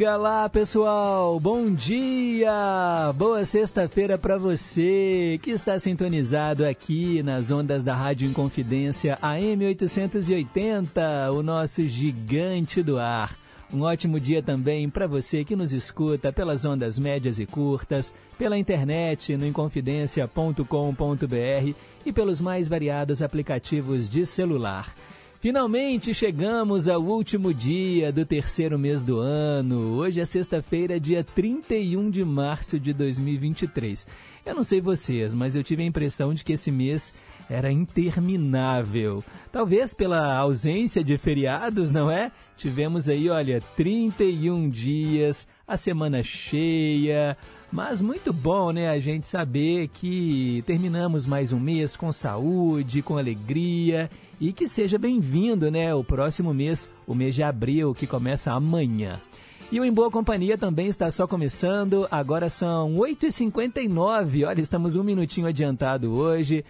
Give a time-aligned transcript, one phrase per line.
[0.00, 1.38] Diga lá, pessoal.
[1.38, 3.12] Bom dia.
[3.18, 11.32] Boa sexta-feira para você que está sintonizado aqui nas ondas da Rádio Inconfidência AM 880,
[11.32, 13.36] o nosso gigante do ar.
[13.70, 18.56] Um ótimo dia também para você que nos escuta pelas ondas médias e curtas, pela
[18.56, 21.74] internet no inconfidencia.com.br
[22.06, 24.94] e pelos mais variados aplicativos de celular.
[25.40, 29.94] Finalmente chegamos ao último dia do terceiro mês do ano.
[29.94, 34.06] Hoje é sexta-feira, dia 31 de março de 2023.
[34.44, 37.14] Eu não sei vocês, mas eu tive a impressão de que esse mês
[37.48, 39.24] era interminável.
[39.50, 42.30] Talvez pela ausência de feriados, não é?
[42.58, 47.34] Tivemos aí, olha, 31 dias, a semana cheia,
[47.72, 53.16] mas muito bom, né, a gente saber que terminamos mais um mês com saúde, com
[53.16, 54.10] alegria
[54.40, 59.20] e que seja bem-vindo, né, o próximo mês, o mês de abril, que começa amanhã.
[59.70, 65.04] E o Em Boa Companhia também está só começando, agora são 8h59, olha, estamos um
[65.04, 66.64] minutinho adiantado hoje.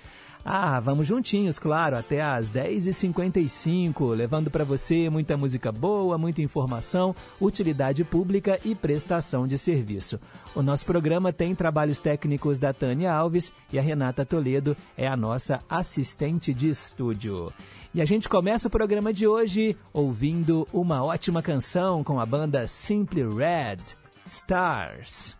[0.44, 7.14] Ah, vamos juntinhos, claro, até às 10h55, levando para você muita música boa, muita informação,
[7.40, 10.18] utilidade pública e prestação de serviço.
[10.54, 15.16] O nosso programa tem trabalhos técnicos da Tânia Alves e a Renata Toledo é a
[15.16, 17.52] nossa assistente de estúdio.
[17.92, 22.66] E a gente começa o programa de hoje ouvindo uma ótima canção com a banda
[22.66, 23.78] Simply Red,
[24.24, 25.39] Stars.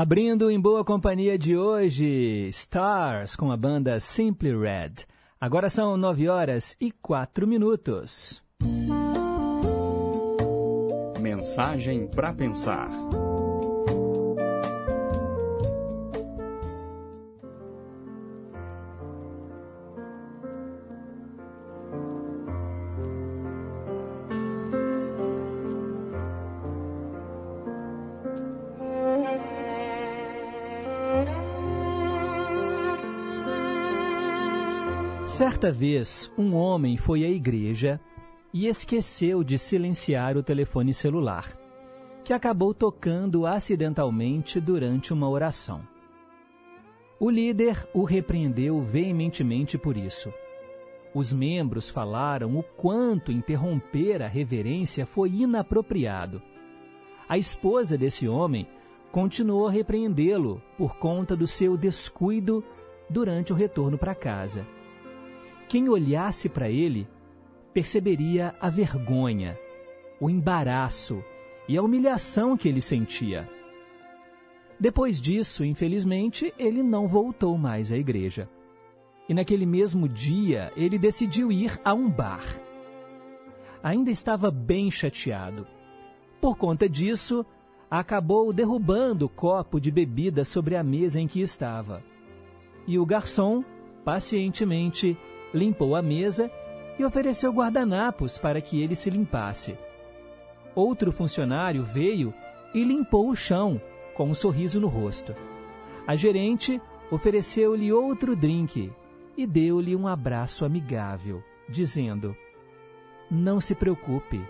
[0.00, 5.04] Abrindo em boa companhia de hoje, Stars com a banda Simply Red.
[5.38, 8.42] Agora são 9 horas e 4 minutos.
[11.20, 12.88] Mensagem para pensar.
[35.40, 37.98] Certa vez, um homem foi à igreja
[38.52, 41.56] e esqueceu de silenciar o telefone celular,
[42.22, 45.80] que acabou tocando acidentalmente durante uma oração.
[47.18, 50.30] O líder o repreendeu veementemente por isso.
[51.14, 56.42] Os membros falaram o quanto interromper a reverência foi inapropriado.
[57.26, 58.68] A esposa desse homem
[59.10, 62.62] continuou a repreendê-lo por conta do seu descuido
[63.08, 64.66] durante o retorno para casa.
[65.70, 67.06] Quem olhasse para ele
[67.72, 69.56] perceberia a vergonha,
[70.20, 71.22] o embaraço
[71.68, 73.48] e a humilhação que ele sentia.
[74.80, 78.50] Depois disso, infelizmente, ele não voltou mais à igreja.
[79.28, 82.42] E naquele mesmo dia, ele decidiu ir a um bar.
[83.80, 85.68] Ainda estava bem chateado.
[86.40, 87.46] Por conta disso,
[87.88, 92.02] acabou derrubando o copo de bebida sobre a mesa em que estava.
[92.88, 93.62] E o garçom,
[94.04, 95.16] pacientemente,
[95.52, 96.50] limpou a mesa
[96.98, 99.76] e ofereceu guardanapos para que ele se limpasse.
[100.74, 102.32] Outro funcionário veio
[102.74, 103.80] e limpou o chão,
[104.14, 105.34] com um sorriso no rosto.
[106.06, 106.80] A gerente
[107.10, 108.92] ofereceu-lhe outro drink
[109.36, 112.36] e deu-lhe um abraço amigável, dizendo:
[113.30, 114.40] Não se preocupe,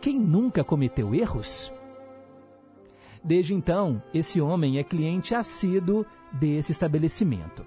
[0.00, 1.72] quem nunca cometeu erros?
[3.24, 7.66] Desde então, esse homem é cliente assíduo desse estabelecimento.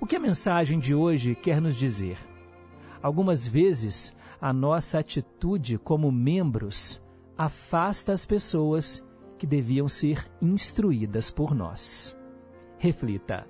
[0.00, 2.18] O que a mensagem de hoje quer nos dizer?
[3.02, 7.02] Algumas vezes, a nossa atitude como membros
[7.36, 9.02] afasta as pessoas
[9.38, 12.16] que deviam ser instruídas por nós.
[12.78, 13.46] Reflita.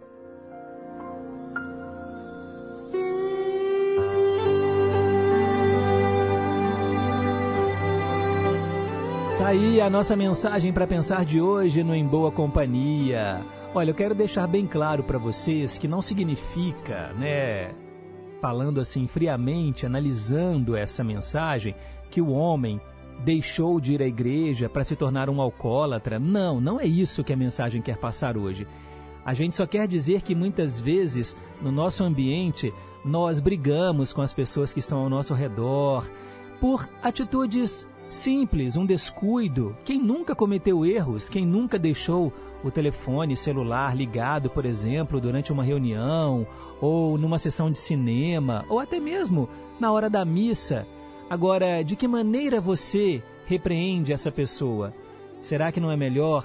[9.38, 13.40] Tá aí a nossa mensagem para pensar de hoje no Em Boa Companhia.
[13.76, 17.74] Olha, eu quero deixar bem claro para vocês que não significa, né,
[18.40, 21.74] falando assim friamente, analisando essa mensagem,
[22.10, 22.80] que o homem
[23.22, 26.18] deixou de ir à igreja para se tornar um alcoólatra.
[26.18, 28.66] Não, não é isso que a mensagem quer passar hoje.
[29.22, 32.72] A gente só quer dizer que muitas vezes no nosso ambiente
[33.04, 36.08] nós brigamos com as pessoas que estão ao nosso redor
[36.62, 39.76] por atitudes simples, um descuido.
[39.84, 42.32] Quem nunca cometeu erros, quem nunca deixou
[42.64, 46.46] o telefone celular ligado, por exemplo, durante uma reunião,
[46.80, 49.48] ou numa sessão de cinema, ou até mesmo
[49.78, 50.86] na hora da missa.
[51.28, 54.92] Agora, de que maneira você repreende essa pessoa?
[55.40, 56.44] Será que não é melhor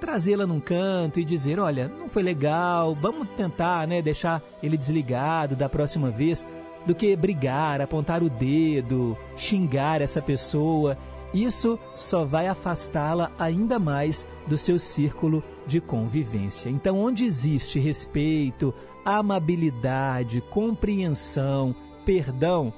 [0.00, 5.54] trazê-la num canto e dizer, olha, não foi legal, vamos tentar, né, deixar ele desligado
[5.54, 6.46] da próxima vez,
[6.86, 10.96] do que brigar, apontar o dedo, xingar essa pessoa
[11.32, 16.68] isso só vai afastá-la ainda mais do seu círculo de convivência.
[16.68, 22.72] Então, onde existe respeito, amabilidade, compreensão, perdão,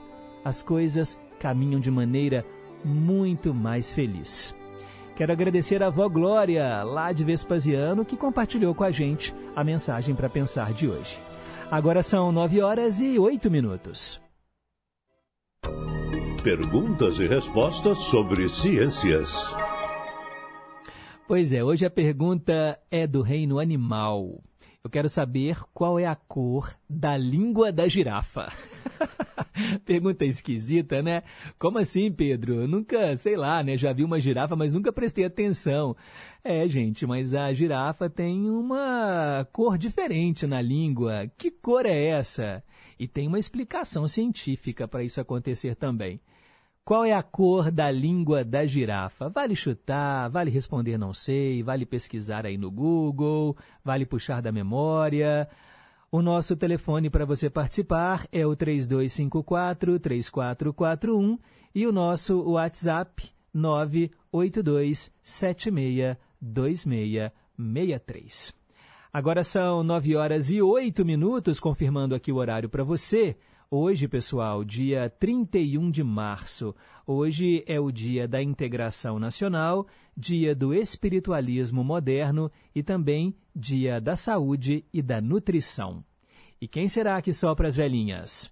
[0.44, 2.44] as coisas caminham de maneira
[2.84, 4.54] muito mais feliz.
[5.16, 10.14] Quero agradecer a avó Glória, lá de Vespasiano, que compartilhou com a gente a mensagem
[10.14, 11.18] para pensar de hoje.
[11.72, 14.20] Agora são nove horas e oito minutos.
[16.44, 19.56] Perguntas e respostas sobre ciências.
[21.26, 24.42] Pois é, hoje a pergunta é do reino animal.
[24.84, 28.52] Eu quero saber qual é a cor da língua da girafa.
[29.86, 31.22] Pergunta esquisita, né?
[31.58, 32.62] Como assim, Pedro?
[32.62, 33.76] Eu nunca, sei lá, né?
[33.76, 35.96] Já vi uma girafa, mas nunca prestei atenção.
[36.44, 41.30] É, gente, mas a girafa tem uma cor diferente na língua.
[41.38, 42.64] Que cor é essa?
[42.98, 46.20] E tem uma explicação científica para isso acontecer também.
[46.84, 49.28] Qual é a cor da língua da girafa?
[49.28, 55.48] Vale chutar, vale responder não sei, vale pesquisar aí no Google, vale puxar da memória.
[56.10, 61.38] O nosso telefone para você participar é o 3254-3441
[61.72, 63.30] e o nosso WhatsApp
[66.42, 68.54] 982762663.
[69.12, 73.36] Agora são 9 horas e 8 minutos, confirmando aqui o horário para você.
[73.70, 76.74] Hoje, pessoal, dia 31 de março.
[77.06, 84.16] Hoje é o dia da integração nacional, dia do espiritualismo moderno e também dia da
[84.16, 86.04] saúde e da nutrição.
[86.60, 88.50] E quem será que sopra as velhinhas?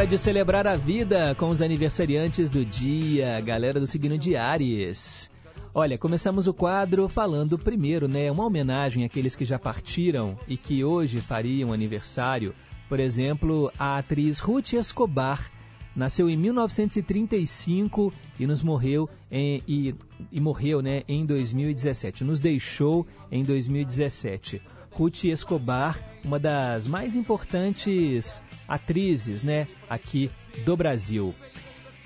[0.00, 5.30] Hora de celebrar a vida com os aniversariantes do dia, galera do signo de Ares.
[5.74, 10.82] Olha, começamos o quadro falando primeiro, né, uma homenagem àqueles que já partiram e que
[10.82, 12.54] hoje fariam aniversário.
[12.88, 15.50] Por exemplo, a atriz Ruth Escobar
[15.94, 19.94] nasceu em 1935 e nos morreu em, e,
[20.32, 22.24] e morreu, né, em 2017.
[22.24, 24.62] Nos deixou em 2017.
[24.92, 30.30] Ruth Escobar, uma das mais importantes atrizes, né, aqui
[30.64, 31.34] do Brasil.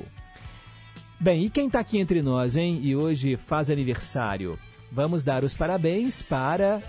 [1.20, 2.80] Bem, e quem está aqui entre nós, hein?
[2.84, 4.60] E hoje faz aniversário.
[4.92, 6.82] Vamos dar os parabéns para.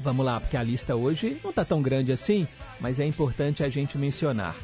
[0.00, 2.48] Vamos lá, porque a lista hoje não está tão grande assim,
[2.80, 4.56] mas é importante a gente mencionar.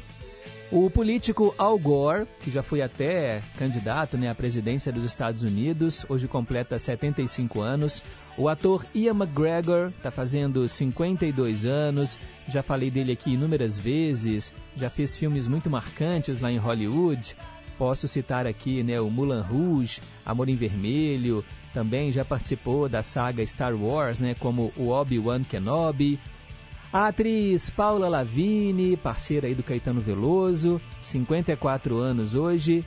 [0.71, 6.05] O político Al Gore, que já foi até candidato né, à presidência dos Estados Unidos,
[6.07, 8.03] hoje completa 75 anos.
[8.37, 12.19] O ator Ian McGregor está fazendo 52 anos.
[12.47, 14.53] Já falei dele aqui inúmeras vezes.
[14.77, 17.35] Já fez filmes muito marcantes lá em Hollywood.
[17.75, 21.43] Posso citar aqui né, o Mulan Rouge, Amor em Vermelho.
[21.73, 26.19] Também já participou da saga Star Wars, né, como o Obi-Wan Kenobi.
[26.91, 32.83] A atriz Paula Lavigne, parceira aí do Caetano Veloso, 54 anos hoje.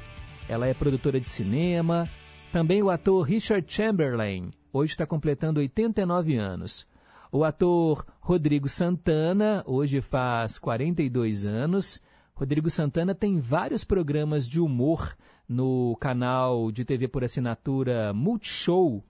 [0.49, 2.09] Ela é produtora de cinema.
[2.51, 6.85] Também o ator Richard Chamberlain, hoje está completando 89 anos.
[7.31, 12.03] O ator Rodrigo Santana, hoje faz 42 anos.
[12.35, 15.17] Rodrigo Santana tem vários programas de humor
[15.49, 19.05] no canal de TV por assinatura Multishow,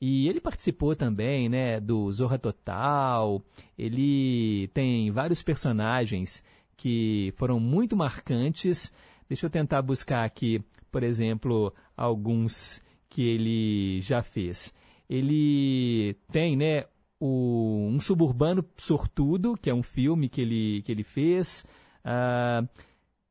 [0.00, 3.42] e ele participou também, né, do Zorra Total.
[3.76, 6.42] Ele tem vários personagens
[6.76, 8.92] que foram muito marcantes.
[9.28, 14.72] Deixa eu tentar buscar aqui, por exemplo, alguns que ele já fez.
[15.08, 16.84] Ele tem, né,
[17.18, 21.66] o, um suburbano sortudo, que é um filme que ele, que ele fez.
[22.04, 22.62] Ah,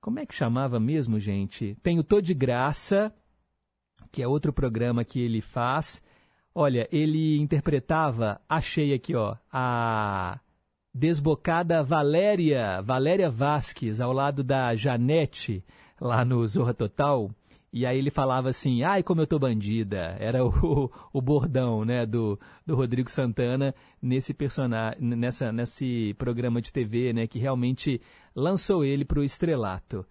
[0.02, 1.78] como é que chamava mesmo, gente?
[1.82, 3.14] Tem o Tô de Graça,
[4.12, 6.04] que é outro programa que ele faz.
[6.60, 10.40] Olha, ele interpretava, achei aqui, ó, a
[10.92, 15.64] desbocada Valéria, Valéria Vasques, ao lado da Janete,
[16.02, 17.30] lá no Zorra Total.
[17.72, 20.18] E aí ele falava assim, ai como eu tô bandida.
[20.20, 26.74] Era o, o bordão, né, do, do Rodrigo Santana nesse personagem, nessa, nesse programa de
[26.74, 28.02] TV, né, que realmente
[28.36, 30.04] lançou ele para o estrelato.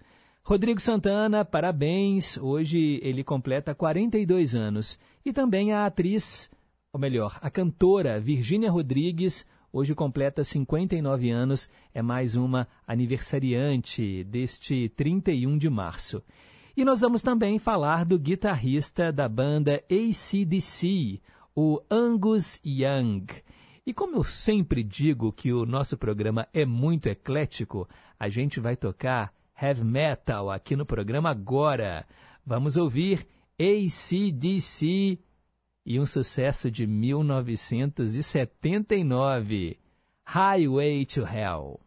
[0.45, 2.39] Rodrigo Santana, parabéns.
[2.39, 4.97] Hoje ele completa 42 anos.
[5.27, 6.49] E também a atriz,
[6.93, 14.89] ou melhor, a cantora Virgínia Rodrigues, hoje completa 59 anos, é mais uma aniversariante deste
[14.91, 16.23] 31 de março.
[16.77, 21.21] E nós vamos também falar do guitarrista da banda ACDC,
[21.57, 23.27] o Angus Young.
[23.85, 28.77] E como eu sempre digo que o nosso programa é muito eclético, a gente vai
[28.77, 32.07] tocar heavy metal aqui no programa agora.
[32.47, 33.27] Vamos ouvir
[33.59, 35.19] ACDC
[35.85, 39.79] e um sucesso de 1979,
[40.25, 41.81] Highway to Hell.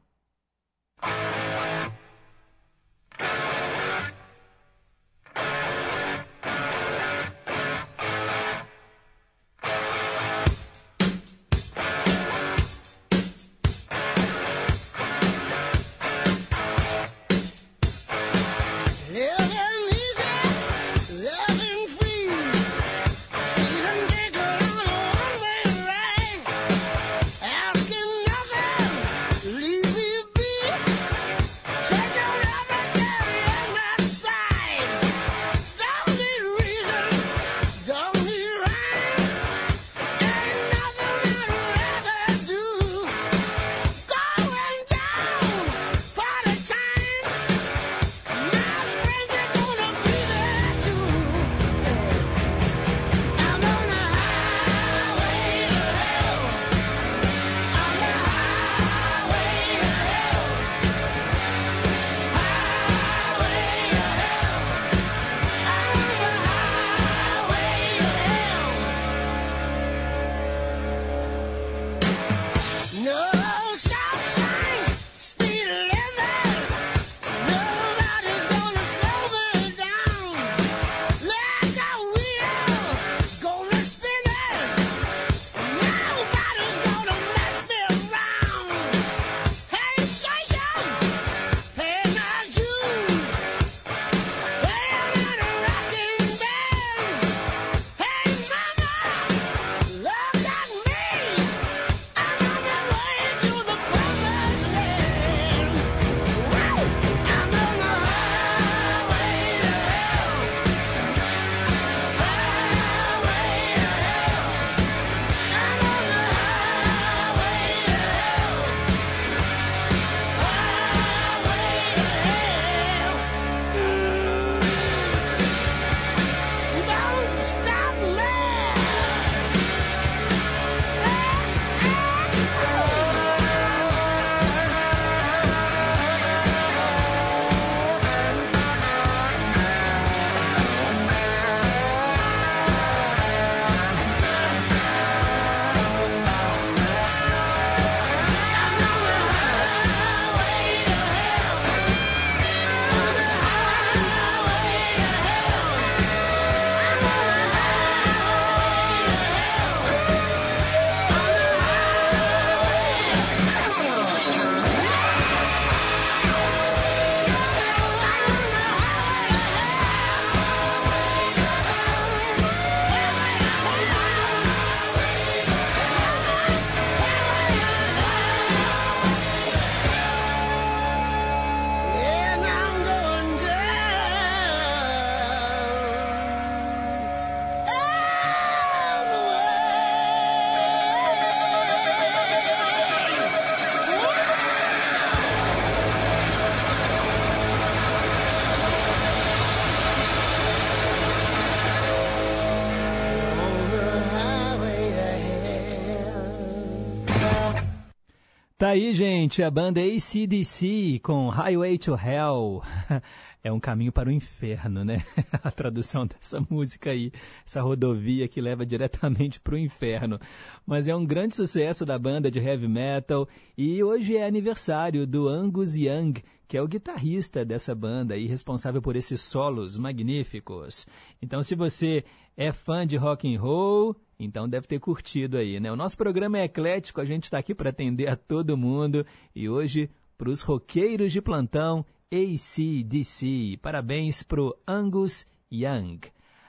[209.00, 212.62] Gente, a banda ACDC com Highway to Hell.
[213.42, 215.02] É um caminho para o inferno, né?
[215.42, 217.10] A tradução dessa música aí,
[217.46, 220.20] essa rodovia que leva diretamente para o inferno.
[220.68, 225.30] Mas é um grande sucesso da banda de heavy metal e hoje é aniversário do
[225.30, 226.16] Angus Young,
[226.50, 230.86] que é o guitarrista dessa banda e responsável por esses solos magníficos.
[231.22, 232.04] Então, se você
[232.36, 235.72] é fã de rock and roll, então deve ter curtido aí, né?
[235.72, 239.48] O nosso programa é eclético, a gente está aqui para atender a todo mundo e
[239.48, 243.58] hoje para os roqueiros de plantão ACDC.
[243.62, 246.00] Parabéns pro Angus Young.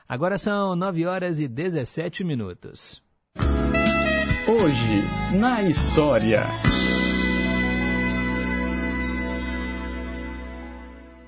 [0.09, 3.00] Agora são 9 horas e 17 minutos.
[4.48, 6.42] Hoje, na história.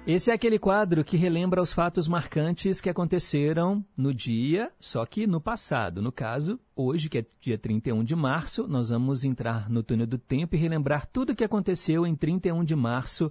[0.04, 5.28] Esse é aquele quadro que relembra os fatos marcantes que aconteceram no dia, só que
[5.28, 6.02] no passado.
[6.02, 10.18] No caso, hoje, que é dia 31 de março, nós vamos entrar no túnel do
[10.18, 13.30] tempo e relembrar tudo o que aconteceu em 31 de março.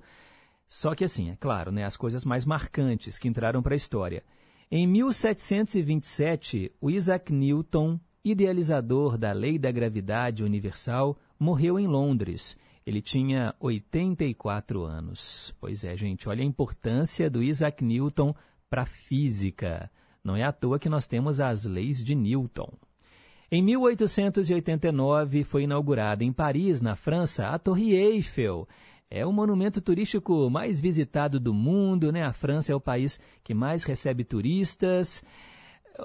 [0.65, 4.23] Só que assim, é claro, né, as coisas mais marcantes que entraram para a história.
[4.71, 12.57] Em 1727, o Isaac Newton, idealizador da lei da gravidade universal, morreu em Londres.
[12.91, 15.55] Ele tinha 84 anos.
[15.61, 18.35] Pois é, gente, olha a importância do Isaac Newton
[18.69, 19.89] para a física.
[20.21, 22.69] Não é à toa que nós temos as leis de Newton.
[23.49, 28.67] Em 1889 foi inaugurada em Paris, na França, a Torre Eiffel.
[29.09, 32.25] É o monumento turístico mais visitado do mundo, né?
[32.25, 35.23] A França é o país que mais recebe turistas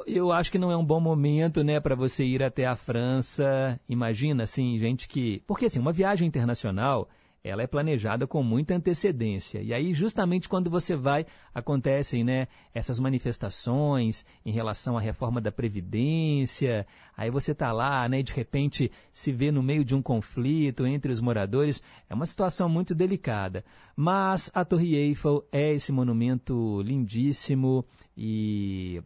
[0.06, 3.80] eu acho que não é um bom momento, né, para você ir até a França.
[3.88, 5.42] Imagina, assim, gente que.
[5.46, 7.08] Porque, assim, uma viagem internacional,
[7.42, 9.62] ela é planejada com muita antecedência.
[9.62, 15.52] E aí, justamente quando você vai, acontecem, né, essas manifestações em relação à reforma da
[15.52, 16.86] Previdência.
[17.16, 20.86] Aí você tá lá, né, e de repente se vê no meio de um conflito
[20.86, 21.82] entre os moradores.
[22.10, 23.64] É uma situação muito delicada.
[23.94, 27.84] Mas a Torre Eiffel é esse monumento lindíssimo
[28.16, 29.00] e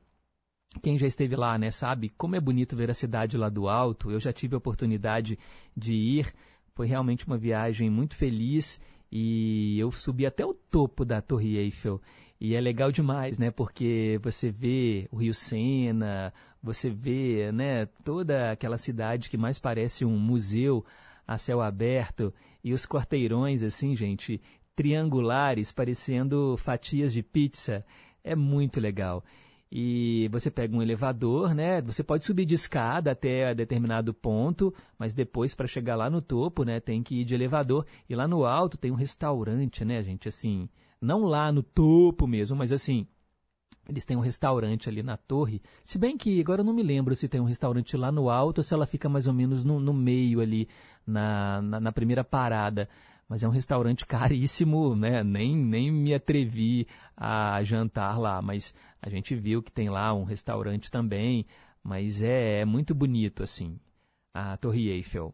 [0.83, 4.11] quem já esteve lá, né, sabe como é bonito ver a cidade lá do alto.
[4.11, 5.39] Eu já tive a oportunidade
[5.77, 6.33] de ir.
[6.75, 8.81] Foi realmente uma viagem muito feliz
[9.11, 12.01] e eu subi até o topo da Torre Eiffel.
[12.41, 13.51] E é legal demais, né?
[13.51, 20.05] Porque você vê o Rio Sena, você vê, né, toda aquela cidade que mais parece
[20.05, 20.85] um museu
[21.27, 24.41] a céu aberto e os quarteirões assim, gente,
[24.75, 27.85] triangulares, parecendo fatias de pizza.
[28.23, 29.25] É muito legal
[29.73, 31.81] e você pega um elevador, né?
[31.83, 36.65] Você pode subir de escada até determinado ponto, mas depois para chegar lá no topo,
[36.65, 40.29] né, tem que ir de elevador e lá no alto tem um restaurante, né, gente,
[40.29, 40.69] assim,
[41.01, 43.07] não lá no topo mesmo, mas assim,
[43.89, 45.63] eles têm um restaurante ali na torre.
[45.85, 48.59] Se bem que agora eu não me lembro se tem um restaurante lá no alto
[48.59, 50.69] ou se ela fica mais ou menos no, no meio ali,
[51.07, 52.89] na, na, na primeira parada
[53.31, 55.23] mas é um restaurante caríssimo, né?
[55.23, 60.25] Nem, nem me atrevi a jantar lá, mas a gente viu que tem lá um
[60.25, 61.47] restaurante também,
[61.81, 63.79] mas é, é muito bonito assim,
[64.35, 65.33] a Torre Eiffel.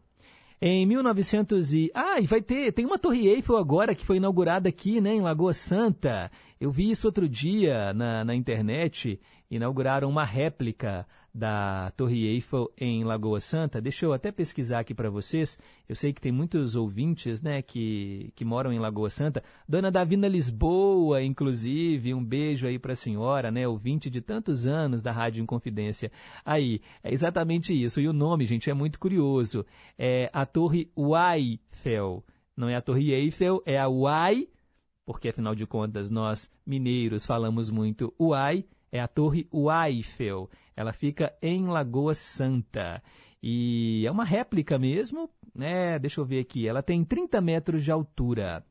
[0.61, 1.91] Em 1900 e...
[1.93, 2.71] Ah, e vai ter...
[2.71, 6.31] Tem uma Torre Eiffel agora que foi inaugurada aqui, né, em Lagoa Santa.
[6.59, 9.19] Eu vi isso outro dia na, na internet.
[9.49, 13.79] Inauguraram uma réplica da Torre Eiffel em Lagoa Santa.
[13.79, 15.57] Deixa eu até pesquisar aqui para vocês.
[15.87, 19.43] Eu sei que tem muitos ouvintes, né, que, que moram em Lagoa Santa.
[19.69, 25.01] Dona Davina Lisboa, inclusive, um beijo aí para a senhora, né, ouvinte de tantos anos
[25.01, 26.11] da Rádio Inconfidência.
[26.43, 28.01] Aí, é exatamente isso.
[28.01, 29.65] E o nome, gente, é muito curioso.
[29.97, 32.23] É a Torre Eiffel.
[32.55, 34.47] Não é a Torre Eiffel, é a Uai,
[35.05, 39.47] porque afinal de contas nós mineiros falamos muito Uai, é a Torre
[39.85, 40.49] Eiffel.
[40.75, 43.01] Ela fica em Lagoa Santa.
[43.41, 45.97] E é uma réplica mesmo, né?
[45.99, 46.67] Deixa eu ver aqui.
[46.67, 48.63] Ela tem 30 metros de altura.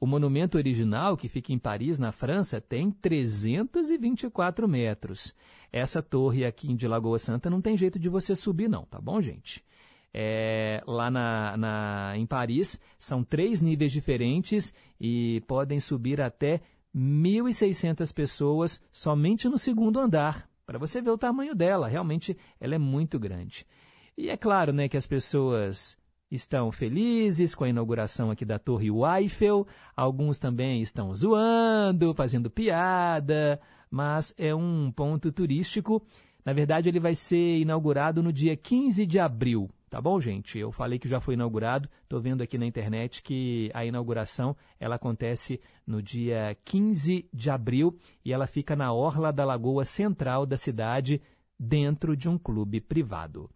[0.00, 5.34] O monumento original, que fica em Paris, na França, tem 324 metros.
[5.72, 9.20] Essa torre aqui de Lagoa Santa não tem jeito de você subir, não, tá bom,
[9.20, 9.64] gente?
[10.14, 16.60] É, lá na, na, em Paris, são três níveis diferentes e podem subir até
[16.98, 20.48] 1.600 pessoas somente no segundo andar.
[20.66, 23.64] Para você ver o tamanho dela, realmente ela é muito grande.
[24.16, 25.96] E é claro né, que as pessoas
[26.30, 33.60] estão felizes com a inauguração aqui da Torre Eiffel, alguns também estão zoando, fazendo piada,
[33.90, 36.02] mas é um ponto turístico.
[36.44, 39.70] Na verdade, ele vai ser inaugurado no dia 15 de abril.
[39.88, 40.58] Tá bom, gente?
[40.58, 41.88] Eu falei que já foi inaugurado.
[42.02, 47.96] Estou vendo aqui na internet que a inauguração ela acontece no dia 15 de abril
[48.22, 51.22] e ela fica na orla da Lagoa Central da cidade,
[51.58, 53.48] dentro de um clube privado.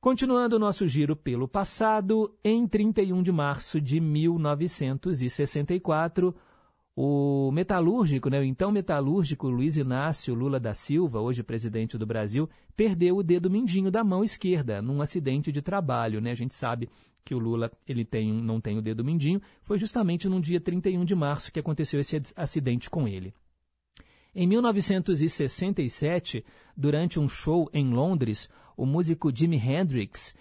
[0.00, 6.34] Continuando o nosso giro pelo passado, em 31 de março de 1964,
[6.94, 12.48] o metalúrgico, né, o então metalúrgico Luiz Inácio Lula da Silva, hoje presidente do Brasil,
[12.76, 16.20] perdeu o dedo mindinho da mão esquerda num acidente de trabalho.
[16.20, 16.30] Né?
[16.30, 16.90] A gente sabe
[17.24, 19.40] que o Lula ele tem, não tem o dedo mindinho.
[19.62, 23.32] Foi justamente no dia 31 de março que aconteceu esse acidente com ele.
[24.34, 26.44] Em 1967,
[26.76, 30.34] durante um show em Londres, o músico Jimi Hendrix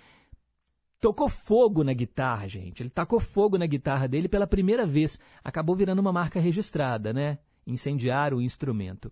[1.02, 2.84] tocou fogo na guitarra, gente.
[2.84, 5.20] Ele tacou fogo na guitarra dele pela primeira vez.
[5.44, 7.40] Acabou virando uma marca registrada, né?
[7.66, 9.12] Incendiar o instrumento.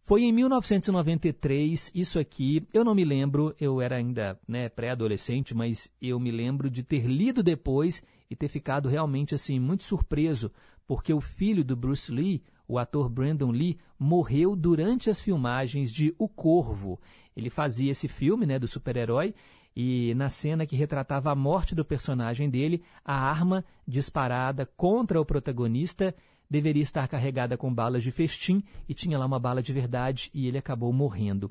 [0.00, 5.90] Foi em 1993, isso aqui, eu não me lembro, eu era ainda né, pré-adolescente, mas
[6.00, 10.52] eu me lembro de ter lido depois e ter ficado realmente assim muito surpreso,
[10.86, 16.14] porque o filho do Bruce Lee, o ator Brandon Lee, morreu durante as filmagens de
[16.18, 17.00] O Corvo.
[17.34, 19.34] Ele fazia esse filme né, do super-herói
[19.76, 25.24] e na cena que retratava a morte do personagem dele, a arma disparada contra o
[25.24, 26.14] protagonista
[26.48, 30.46] deveria estar carregada com balas de festim e tinha lá uma bala de verdade e
[30.46, 31.50] ele acabou morrendo.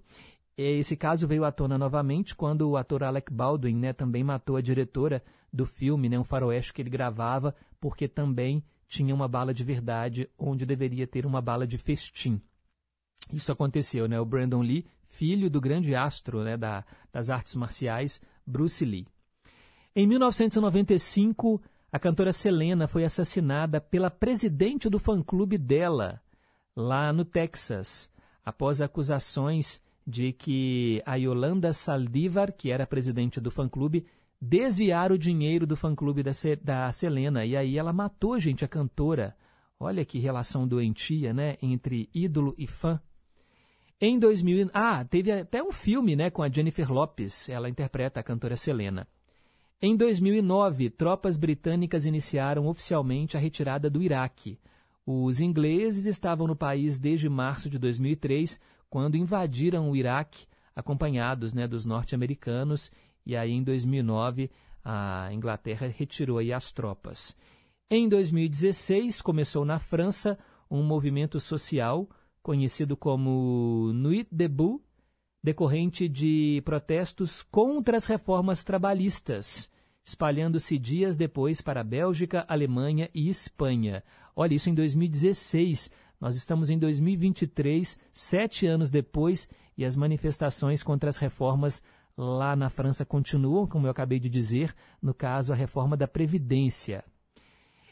[0.56, 4.62] Esse caso veio à tona novamente quando o ator Alec Baldwin né, também matou a
[4.62, 9.64] diretora do filme, né, um faroeste que ele gravava, porque também tinha uma bala de
[9.64, 12.40] verdade onde deveria ter uma bala de festim.
[13.32, 14.20] Isso aconteceu, né?
[14.20, 19.08] O Brandon Lee filho do grande astro né, da, das artes marciais, Bruce Lee.
[19.95, 26.19] Em 1995, a cantora Selena foi assassinada pela presidente do fã-clube dela,
[26.76, 28.12] lá no Texas,
[28.43, 34.06] após acusações de que a Yolanda Saldívar, que era presidente do fã-clube,
[34.41, 37.45] desviara o dinheiro do fã-clube da, da Selena.
[37.45, 39.38] E aí ela matou, gente, a cantora.
[39.80, 41.56] Olha que relação doentia, né?
[41.62, 42.99] Entre ídolo e fã.
[44.06, 47.48] Em 2000, ah, teve até um filme, né, com a Jennifer Lopes.
[47.48, 49.08] Ela interpreta a cantora Selena.
[49.82, 54.60] Em 2009, tropas britânicas iniciaram oficialmente a retirada do Iraque.
[55.06, 61.66] Os ingleses estavam no país desde março de 2003, quando invadiram o Iraque, acompanhados né,
[61.66, 62.92] dos norte-americanos,
[63.26, 64.52] e aí em 2009
[64.84, 67.38] a Inglaterra retirou aí as tropas.
[67.89, 70.38] Em 2016, começou na França
[70.70, 72.10] um movimento social
[72.44, 74.84] conhecido como Nuit debout,
[75.42, 79.72] decorrente de protestos contra as reformas trabalhistas,
[80.06, 84.04] espalhando-se dias depois para a Bélgica, Alemanha e Espanha.
[84.36, 85.90] Olha, isso em 2016.
[86.20, 91.84] Nós estamos em 2023, sete anos depois, e as manifestações contra as reformas
[92.18, 97.04] lá na França continuam, como eu acabei de dizer, no caso, a reforma da Previdência.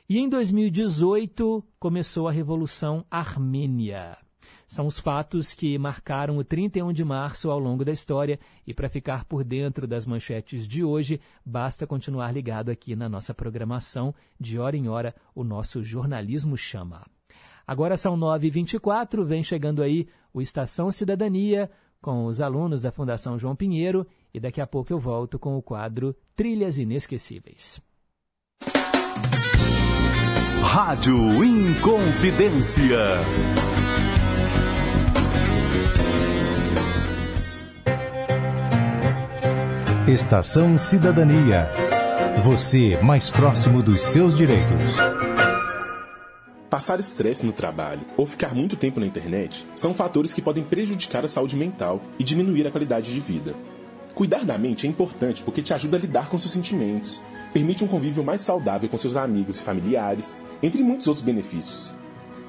[0.08, 4.18] E em 2018 começou a Revolução Armênia.
[4.67, 8.89] São os fatos que marcaram o 31 de março ao longo da história e para
[8.89, 14.13] ficar por dentro das manchetes de hoje, basta continuar ligado aqui na nossa programação.
[14.39, 17.06] De hora em hora, o nosso jornalismo chama.
[17.65, 21.69] Agora são 9h24, vem chegando aí o Estação Cidadania
[22.01, 25.62] com os alunos da Fundação João Pinheiro e daqui a pouco eu volto com o
[25.62, 27.82] quadro Trilhas Inesquecíveis.
[30.63, 32.97] Rádio Inconfidência.
[40.12, 41.69] Estação Cidadania.
[42.43, 44.97] Você mais próximo dos seus direitos.
[46.69, 51.24] Passar estresse no trabalho ou ficar muito tempo na internet são fatores que podem prejudicar
[51.24, 53.56] a saúde mental e diminuir a qualidade de vida.
[54.13, 57.21] Cuidar da mente é importante porque te ajuda a lidar com seus sentimentos,
[57.54, 61.93] permite um convívio mais saudável com seus amigos e familiares, entre muitos outros benefícios.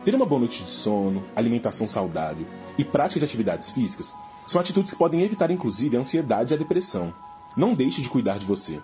[0.05, 2.45] Ter uma boa noite de sono, alimentação saudável
[2.77, 4.17] e prática de atividades físicas
[4.49, 7.15] são atitudes que podem evitar inclusive a ansiedade e a depressão.
[7.57, 8.81] Não deixe de cuidar de você.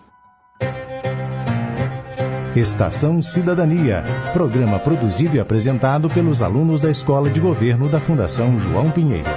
[2.54, 8.90] Estação Cidadania, programa produzido e apresentado pelos alunos da Escola de Governo da Fundação João
[8.90, 9.30] Pinheiro.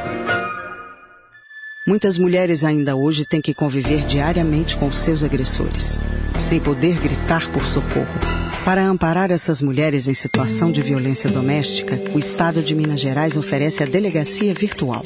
[1.88, 6.00] Muitas mulheres ainda hoje têm que conviver diariamente com seus agressores,
[6.39, 8.40] sem poder gritar por socorro.
[8.63, 13.82] Para amparar essas mulheres em situação de violência doméstica, o Estado de Minas Gerais oferece
[13.82, 15.04] a Delegacia Virtual,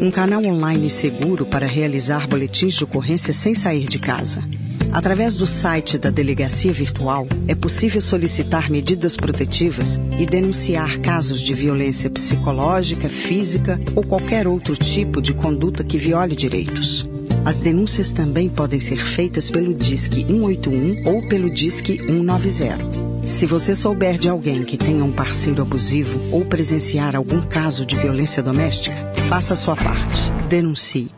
[0.00, 4.44] um canal online seguro para realizar boletins de ocorrência sem sair de casa.
[4.92, 11.54] Através do site da Delegacia Virtual, é possível solicitar medidas protetivas e denunciar casos de
[11.54, 17.08] violência psicológica, física ou qualquer outro tipo de conduta que viole direitos.
[17.48, 23.26] As denúncias também podem ser feitas pelo Disque 181 ou pelo Disque 190.
[23.26, 27.96] Se você souber de alguém que tenha um parceiro abusivo ou presenciar algum caso de
[27.96, 28.94] violência doméstica,
[29.30, 30.30] faça sua parte.
[30.46, 31.10] Denuncie.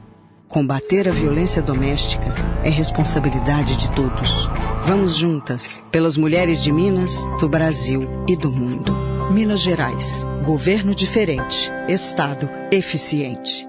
[0.46, 4.48] Combater a violência doméstica é responsabilidade de todos.
[4.84, 8.96] Vamos juntas, pelas mulheres de Minas, do Brasil e do mundo.
[9.32, 10.24] Minas Gerais.
[10.44, 11.72] Governo diferente.
[11.88, 13.68] Estado eficiente.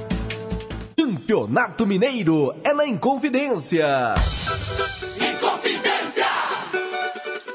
[1.01, 4.13] Campeonato Mineiro é na Inconfidência.
[5.17, 6.27] Inconfidência!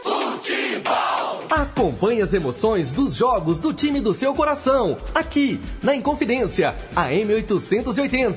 [0.03, 1.45] Futebol!
[1.49, 8.37] Acompanhe as emoções dos jogos do time do seu coração, aqui na Inconfidência, a M880.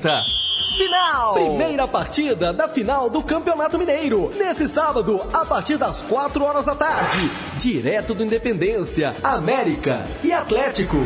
[0.78, 1.34] Final!
[1.34, 4.30] Primeira partida da final do Campeonato Mineiro.
[4.36, 7.18] Nesse sábado, a partir das 4 horas da tarde.
[7.58, 10.98] Direto do Independência, América e Atlético.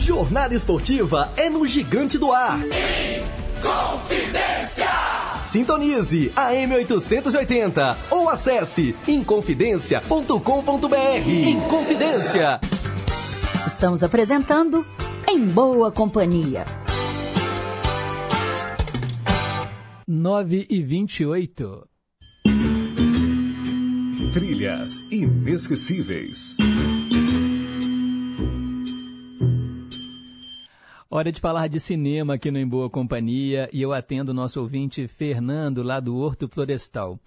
[0.00, 2.58] Jornada esportiva é no Gigante do Ar.
[3.60, 4.88] Confidência!
[5.42, 11.28] Sintonize a M880 ou acesse inconfidencia.com.br.
[11.28, 12.58] Inconfidência.
[13.66, 14.86] Estamos apresentando
[15.28, 16.64] Em Boa Companhia.
[20.08, 21.86] 9 e 28.
[24.32, 26.56] Trilhas inesquecíveis.
[31.12, 34.60] Hora de falar de cinema aqui no Em Boa Companhia e eu atendo o nosso
[34.60, 37.18] ouvinte Fernando, lá do Horto Florestal.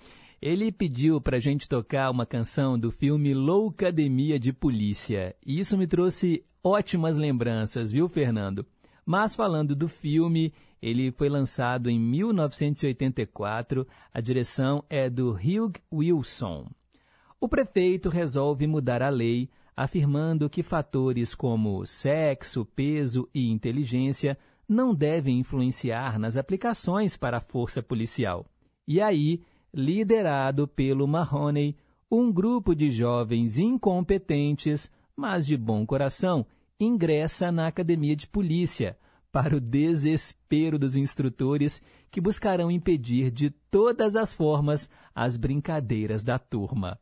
[0.41, 5.35] Ele pediu para a gente tocar uma canção do filme Loucademia de Polícia.
[5.45, 8.65] E isso me trouxe ótimas lembranças, viu, Fernando?
[9.05, 13.85] Mas falando do filme, ele foi lançado em 1984.
[14.13, 16.69] A direção é do Hugh Wilson.
[17.37, 24.93] O prefeito resolve mudar a lei afirmando que fatores como sexo, peso e inteligência não
[24.93, 28.45] devem influenciar nas aplicações para a força policial.
[28.87, 29.41] E aí,
[29.73, 31.75] liderado pelo Mahoney,
[32.09, 36.45] um grupo de jovens incompetentes, mas de bom coração,
[36.79, 38.97] ingressa na academia de polícia,
[39.31, 41.81] para o desespero dos instrutores
[42.11, 46.99] que buscarão impedir de todas as formas as brincadeiras da turma.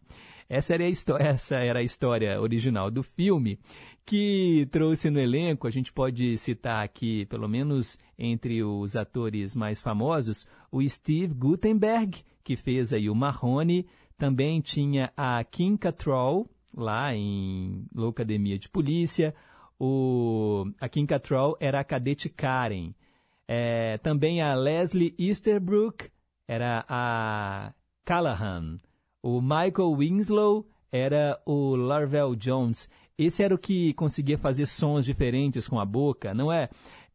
[0.51, 3.57] Essa era, a essa era a história original do filme,
[4.05, 9.81] que trouxe no elenco, a gente pode citar aqui, pelo menos entre os atores mais
[9.81, 13.87] famosos, o Steve Gutenberg, que fez aí o Marrone,
[14.17, 19.33] também tinha a Kim Cattrall, lá em Loucademia de Polícia,
[19.79, 22.91] o, a Kim Cattrall era a cadete Karen,
[23.47, 26.09] é, também a Leslie Easterbrook
[26.45, 28.77] era a Callahan,
[29.23, 32.89] o Michael Winslow era o Larvel Jones.
[33.17, 36.69] Esse era o que conseguia fazer sons diferentes com a boca, não é?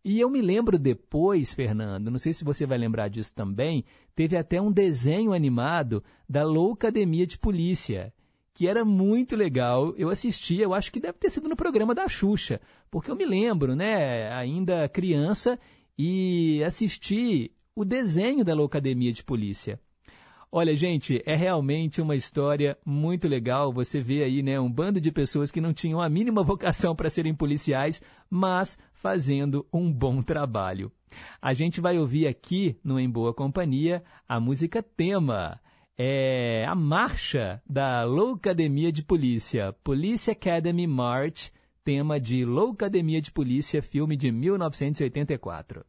[0.04, 4.36] E eu me lembro depois, Fernando, não sei se você vai lembrar disso também, teve
[4.36, 8.14] até um desenho animado da Loucademia de Polícia,
[8.54, 9.92] que era muito legal.
[9.96, 13.26] Eu assistia, eu acho que deve ter sido no programa da Xuxa, porque eu me
[13.26, 15.58] lembro, né, ainda criança,
[15.98, 19.80] e assisti o desenho da Loucademia de Polícia.
[20.50, 23.72] Olha, gente, é realmente uma história muito legal.
[23.72, 27.10] Você vê aí, né, um bando de pessoas que não tinham a mínima vocação para
[27.10, 30.90] serem policiais, mas fazendo um bom trabalho.
[31.40, 35.60] A gente vai ouvir aqui no Em Boa Companhia a música tema.
[35.98, 41.50] É a marcha da Loucademia de Polícia, Police Academy March,
[41.82, 45.84] tema de Loucademia de Polícia, filme de 1984.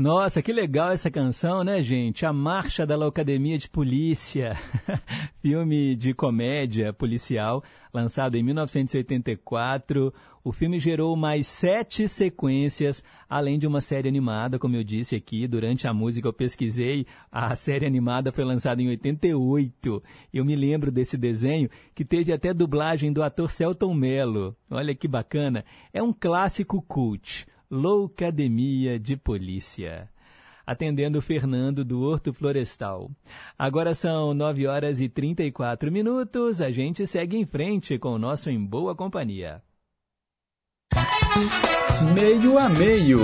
[0.00, 2.24] Nossa, que legal essa canção, né, gente?
[2.24, 4.56] A Marcha da Locademia de Polícia,
[5.42, 10.10] filme de comédia policial, lançado em 1984.
[10.42, 15.46] O filme gerou mais sete sequências, além de uma série animada, como eu disse aqui,
[15.46, 20.02] durante a música eu pesquisei, a série animada foi lançada em 88.
[20.32, 24.56] Eu me lembro desse desenho, que teve até dublagem do ator Celton Mello.
[24.70, 25.62] Olha que bacana.
[25.92, 27.46] É um clássico cult.
[27.72, 30.10] Loucademia de Polícia.
[30.66, 33.08] Atendendo o Fernando do Horto Florestal.
[33.56, 36.60] Agora são 9 horas e 34 minutos.
[36.60, 39.62] A gente segue em frente com o nosso Em Boa Companhia.
[42.12, 43.20] Meio a meio.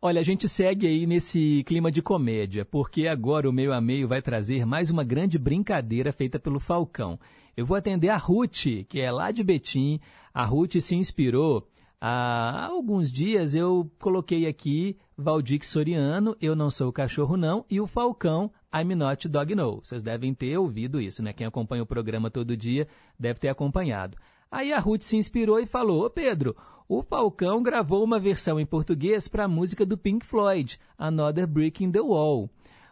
[0.00, 4.06] Olha, a gente segue aí nesse clima de comédia, porque agora o meio a meio
[4.06, 7.18] vai trazer mais uma grande brincadeira feita pelo Falcão.
[7.56, 9.98] Eu vou atender a Ruth, que é lá de Betim.
[10.32, 11.66] A Ruth se inspirou
[12.00, 17.86] Há alguns dias eu coloquei aqui Valdir Soriano, Eu Não Sou Cachorro Não, e o
[17.86, 19.80] Falcão, I'm Not Dog No.
[19.82, 21.32] Vocês devem ter ouvido isso, né?
[21.32, 22.86] Quem acompanha o programa todo dia
[23.18, 24.18] deve ter acompanhado.
[24.50, 26.54] Aí a Ruth se inspirou e falou, ô Pedro,
[26.86, 31.82] o Falcão gravou uma versão em português para a música do Pink Floyd, Another Brick
[31.82, 32.50] in the Wall.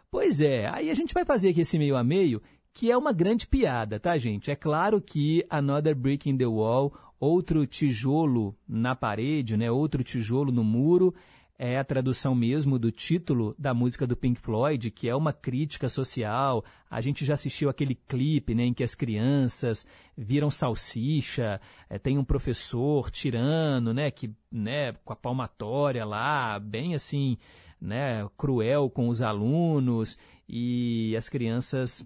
[0.09, 2.41] Pois é, aí a gente vai fazer aqui esse meio a meio,
[2.73, 4.51] que é uma grande piada, tá, gente?
[4.51, 10.51] É claro que Another Brick in the Wall outro tijolo na parede, né, outro tijolo
[10.51, 11.13] no muro,
[11.57, 15.87] é a tradução mesmo do título da música do Pink Floyd, que é uma crítica
[15.87, 16.63] social.
[16.89, 19.87] A gente já assistiu aquele clipe né, em que as crianças
[20.17, 26.93] viram salsicha, é, tem um professor tirano, né, que, né, com a palmatória lá, bem
[26.93, 27.37] assim,
[27.79, 32.05] né, cruel com os alunos, e as crianças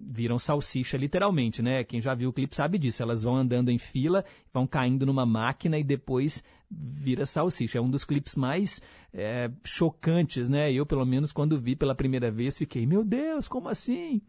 [0.00, 1.84] viram salsicha literalmente, né?
[1.84, 3.02] Quem já viu o clipe sabe disso.
[3.02, 7.78] Elas vão andando em fila, vão caindo numa máquina e depois vira salsicha.
[7.78, 8.80] É um dos clipes mais
[9.12, 10.72] é, chocantes, né?
[10.72, 14.22] Eu, pelo menos, quando vi pela primeira vez, fiquei, meu Deus, como assim?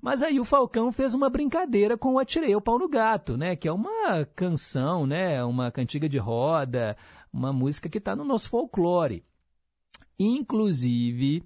[0.00, 3.54] Mas aí o Falcão fez uma brincadeira com o Atirei o Pau no Gato, né?
[3.54, 5.44] Que é uma canção, né?
[5.44, 6.96] Uma cantiga de roda,
[7.32, 9.24] uma música que está no nosso folclore.
[10.18, 11.44] Inclusive,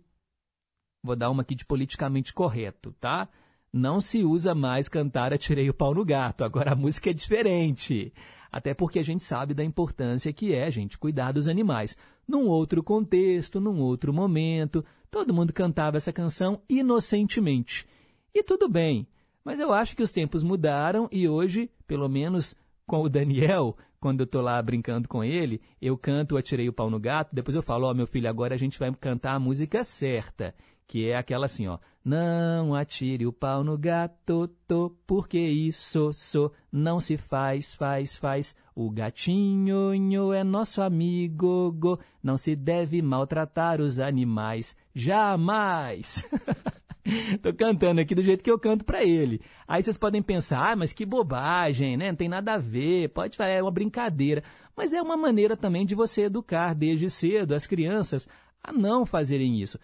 [1.02, 3.28] vou dar uma aqui de politicamente correto, tá?
[3.76, 6.42] Não se usa mais cantar Atirei o Pau no Gato.
[6.42, 8.12] Agora a música é diferente.
[8.50, 11.96] Até porque a gente sabe da importância que é, gente, cuidar dos animais.
[12.26, 17.86] Num outro contexto, num outro momento, todo mundo cantava essa canção inocentemente.
[18.34, 19.06] E tudo bem,
[19.44, 22.54] mas eu acho que os tempos mudaram e hoje, pelo menos
[22.86, 26.90] com o Daniel, quando eu estou lá brincando com ele, eu canto Atirei o Pau
[26.90, 29.40] no Gato, depois eu falo, ó, oh, meu filho, agora a gente vai cantar a
[29.40, 30.54] música certa
[30.86, 31.78] que é aquela assim, ó.
[32.04, 38.56] Não atire o pau no gato, tô, porque isso so, não se faz, faz, faz.
[38.76, 46.24] O gatinho nho, é nosso amigo, go, não se deve maltratar os animais, jamais.
[47.42, 49.40] Tô cantando aqui do jeito que eu canto para ele.
[49.66, 52.08] Aí vocês podem pensar, ah, mas que bobagem, né?
[52.08, 54.42] Não tem nada a ver, pode é uma brincadeira.
[54.76, 58.28] Mas é uma maneira também de você educar desde cedo as crianças
[58.62, 59.78] a não fazerem isso.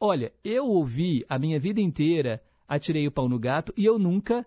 [0.00, 4.46] Olha, eu ouvi a minha vida inteira atirei o pau no gato e eu nunca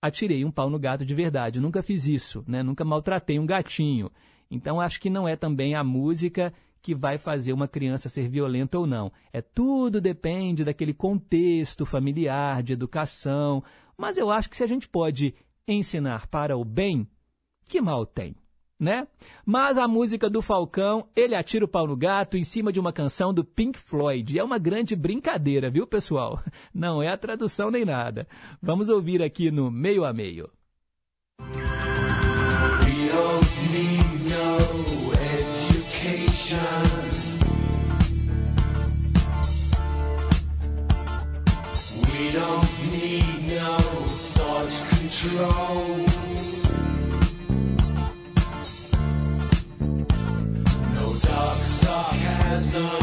[0.00, 1.60] atirei um pau no gato de verdade.
[1.60, 2.62] Nunca fiz isso, né?
[2.62, 4.10] Nunca maltratei um gatinho.
[4.50, 8.78] Então acho que não é também a música que vai fazer uma criança ser violenta
[8.78, 9.12] ou não.
[9.32, 13.62] É tudo depende daquele contexto familiar, de educação.
[13.96, 15.34] Mas eu acho que se a gente pode
[15.66, 17.08] ensinar para o bem,
[17.66, 18.34] que mal tem?
[18.82, 19.06] Né?
[19.46, 22.92] Mas a música do Falcão, ele atira o pau no gato em cima de uma
[22.92, 24.36] canção do Pink Floyd.
[24.36, 26.42] É uma grande brincadeira, viu, pessoal?
[26.74, 28.26] Não é a tradução nem nada.
[28.60, 30.50] Vamos ouvir aqui no meio a meio.
[42.08, 43.78] We don't need no
[44.34, 46.11] thought control.
[52.74, 53.01] In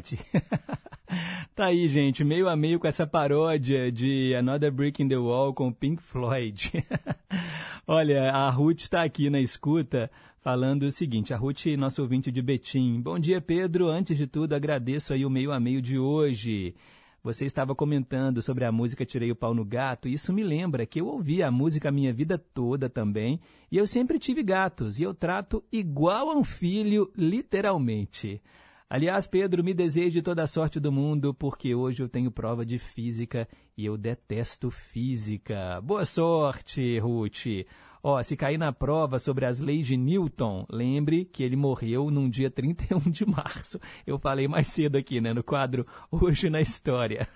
[1.54, 5.52] tá aí, gente, meio a meio com essa paródia de Another Brick in the Wall
[5.52, 6.72] com Pink Floyd.
[7.86, 12.40] Olha, a Ruth está aqui na escuta falando o seguinte, a Ruth, nosso ouvinte de
[12.40, 13.00] Betim.
[13.00, 13.88] Bom dia, Pedro.
[13.88, 16.74] Antes de tudo, agradeço aí o meio a meio de hoje.
[17.22, 20.86] Você estava comentando sobre a música Tirei o Pau no Gato, e isso me lembra
[20.86, 23.40] que eu ouvi a música minha vida toda também,
[23.70, 28.40] e eu sempre tive gatos, e eu trato igual a um filho, literalmente.
[28.90, 32.78] Aliás, Pedro, me deseje toda a sorte do mundo, porque hoje eu tenho prova de
[32.78, 35.78] física e eu detesto física.
[35.82, 37.66] Boa sorte, Ruth!
[38.02, 42.30] Ó, se cair na prova sobre as leis de Newton, lembre que ele morreu num
[42.30, 43.78] dia 31 de março.
[44.06, 47.28] Eu falei mais cedo aqui, né, no quadro Hoje na História.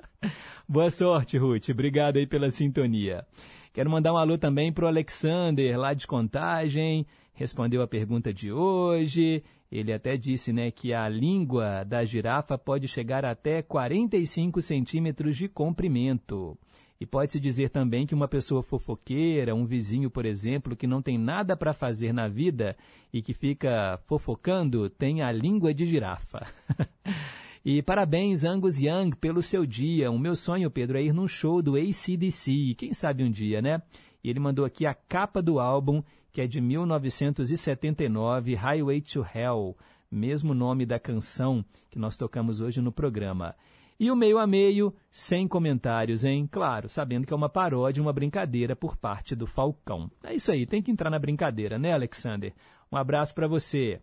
[0.68, 1.70] Boa sorte, Ruth.
[1.70, 3.24] Obrigado aí pela sintonia.
[3.72, 7.06] Quero mandar um alô também para o Alexander, lá de Contagem.
[7.32, 9.42] Respondeu a pergunta de hoje.
[9.70, 15.48] Ele até disse né, que a língua da girafa pode chegar até 45 centímetros de
[15.48, 16.58] comprimento.
[17.00, 21.16] E pode-se dizer também que uma pessoa fofoqueira, um vizinho, por exemplo, que não tem
[21.16, 22.76] nada para fazer na vida
[23.10, 26.46] e que fica fofocando, tem a língua de girafa.
[27.64, 30.10] e parabéns, Angus Young, pelo seu dia.
[30.10, 32.74] O meu sonho, Pedro, é ir num show do ACDC.
[32.76, 33.80] Quem sabe um dia, né?
[34.22, 36.02] E ele mandou aqui a capa do álbum,
[36.32, 39.76] que é de 1979, Highway to Hell,
[40.10, 43.54] mesmo nome da canção que nós tocamos hoje no programa.
[43.98, 46.48] E o meio a meio, sem comentários, hein?
[46.50, 50.10] Claro, sabendo que é uma paródia, uma brincadeira por parte do Falcão.
[50.24, 52.54] É isso aí, tem que entrar na brincadeira, né, Alexander?
[52.90, 54.00] Um abraço para você.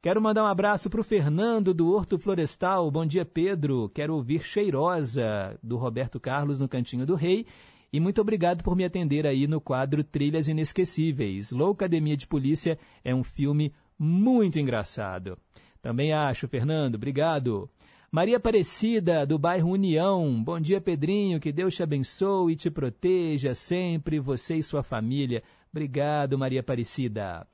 [0.00, 2.88] Quero mandar um abraço para o Fernando do Horto Florestal.
[2.90, 3.88] Bom dia, Pedro.
[3.88, 7.46] Quero ouvir Cheirosa, do Roberto Carlos, no Cantinho do Rei.
[7.92, 11.50] E muito obrigado por me atender aí no quadro Trilhas Inesquecíveis.
[11.50, 15.38] Loucademia de Polícia é um filme muito engraçado.
[15.80, 16.96] Também acho, Fernando.
[16.96, 17.68] Obrigado.
[18.10, 20.42] Maria Aparecida, do bairro União.
[20.42, 21.40] Bom dia, Pedrinho.
[21.40, 25.42] Que Deus te abençoe e te proteja sempre, você e sua família.
[25.70, 27.46] Obrigado, Maria Aparecida.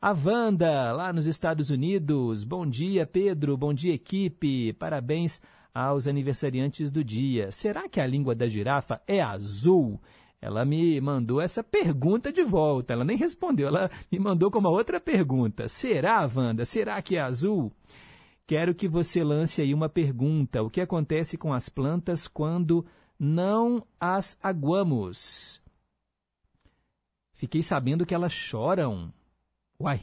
[0.00, 2.44] A Wanda, lá nos Estados Unidos.
[2.44, 3.56] Bom dia, Pedro.
[3.56, 4.72] Bom dia, equipe.
[4.74, 5.42] Parabéns
[5.74, 7.50] aos aniversariantes do dia.
[7.50, 10.00] Será que a língua da girafa é azul?
[10.40, 12.92] Ela me mandou essa pergunta de volta.
[12.92, 15.68] Ela nem respondeu, ela me mandou com uma outra pergunta.
[15.68, 16.64] Será, Wanda?
[16.64, 17.72] Será que é azul?
[18.46, 20.62] Quero que você lance aí uma pergunta.
[20.62, 22.86] O que acontece com as plantas quando
[23.18, 25.60] não as aguamos?
[27.34, 29.12] Fiquei sabendo que elas choram.
[29.78, 30.00] Uai,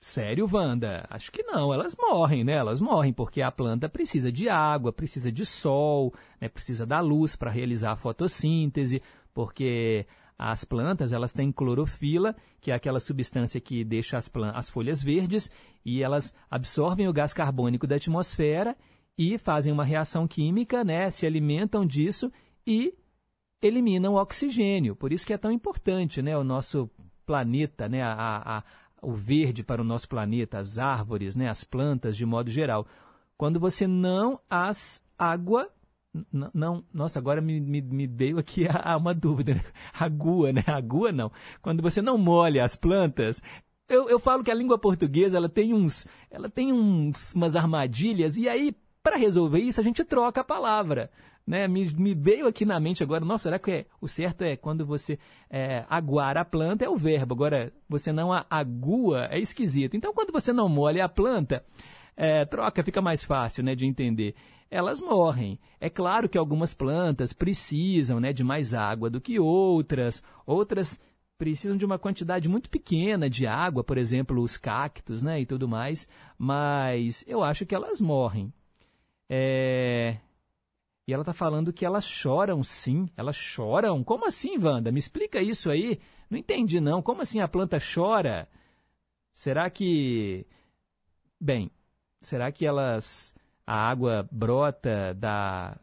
[0.00, 1.06] Sério, Wanda?
[1.10, 1.74] Acho que não.
[1.74, 2.52] Elas morrem, né?
[2.52, 6.48] Elas morrem porque a planta precisa de água, precisa de sol, né?
[6.48, 9.02] precisa da luz para realizar a fotossíntese,
[9.34, 10.06] porque
[10.38, 15.50] as plantas elas têm clorofila, que é aquela substância que deixa as, as folhas verdes,
[15.84, 18.76] e elas absorvem o gás carbônico da atmosfera
[19.16, 21.10] e fazem uma reação química, né?
[21.10, 22.32] Se alimentam disso
[22.64, 22.94] e
[23.60, 24.94] eliminam o oxigênio.
[24.94, 26.38] Por isso que é tão importante, né?
[26.38, 26.88] O nosso
[27.26, 28.00] planeta, né?
[28.00, 28.14] A,
[28.58, 28.64] a,
[29.02, 31.48] o verde para o nosso planeta, as árvores, né?
[31.48, 32.86] As plantas de modo geral.
[33.36, 35.70] Quando você não as água
[36.54, 39.54] não, nossa, agora me, me, me veio aqui a, a uma dúvida.
[39.54, 39.62] Né?
[39.92, 40.64] Agua, né?
[40.66, 41.30] Agua não.
[41.60, 43.42] Quando você não molha as plantas,
[43.88, 48.36] eu, eu falo que a língua portuguesa ela tem uns, ela tem uns, umas armadilhas
[48.36, 51.10] e aí para resolver isso a gente troca a palavra.
[51.48, 54.54] Né, me, me, veio aqui na mente agora, nossa, será que é, o certo é
[54.54, 55.18] quando você
[55.48, 59.96] é, aguar a planta é o verbo, agora você não a agua é esquisito.
[59.96, 61.64] Então, quando você não molha a planta,
[62.14, 64.34] é, troca, fica mais fácil né, de entender
[64.70, 65.58] elas morrem.
[65.80, 71.00] É claro que algumas plantas precisam né, de mais água do que outras, outras
[71.38, 75.66] precisam de uma quantidade muito pequena de água, por exemplo, os cactos né, e tudo
[75.66, 78.52] mais, mas eu acho que elas morrem.
[79.30, 80.18] É...
[81.08, 84.04] E ela está falando que elas choram sim, elas choram.
[84.04, 84.92] Como assim, Wanda?
[84.92, 85.98] Me explica isso aí.
[86.28, 87.00] Não entendi não.
[87.00, 88.46] Como assim a planta chora?
[89.32, 90.46] Será que.
[91.40, 91.70] Bem,
[92.20, 93.34] será que elas
[93.66, 95.80] a água brota da,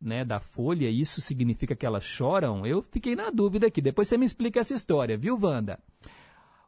[0.00, 2.64] né, da folha, isso significa que elas choram?
[2.64, 3.82] Eu fiquei na dúvida aqui.
[3.82, 5.76] Depois você me explica essa história, viu, Wanda?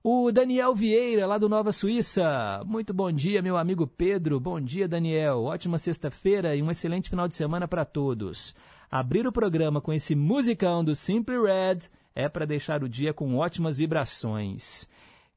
[0.06, 2.62] O Daniel Vieira, lá do Nova Suíça.
[2.66, 4.38] Muito bom dia, meu amigo Pedro.
[4.38, 5.44] Bom dia, Daniel.
[5.44, 8.54] Ótima sexta-feira e um excelente final de semana para todos.
[8.90, 13.36] Abrir o programa com esse musicão do Simply Red é para deixar o dia com
[13.36, 14.86] ótimas vibrações.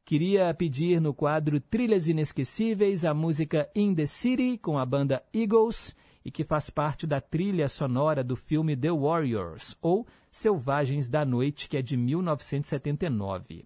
[0.03, 5.95] Queria pedir no quadro Trilhas Inesquecíveis a música In the City com a banda Eagles
[6.25, 11.69] e que faz parte da trilha sonora do filme The Warriors ou Selvagens da Noite,
[11.69, 13.63] que é de 1979.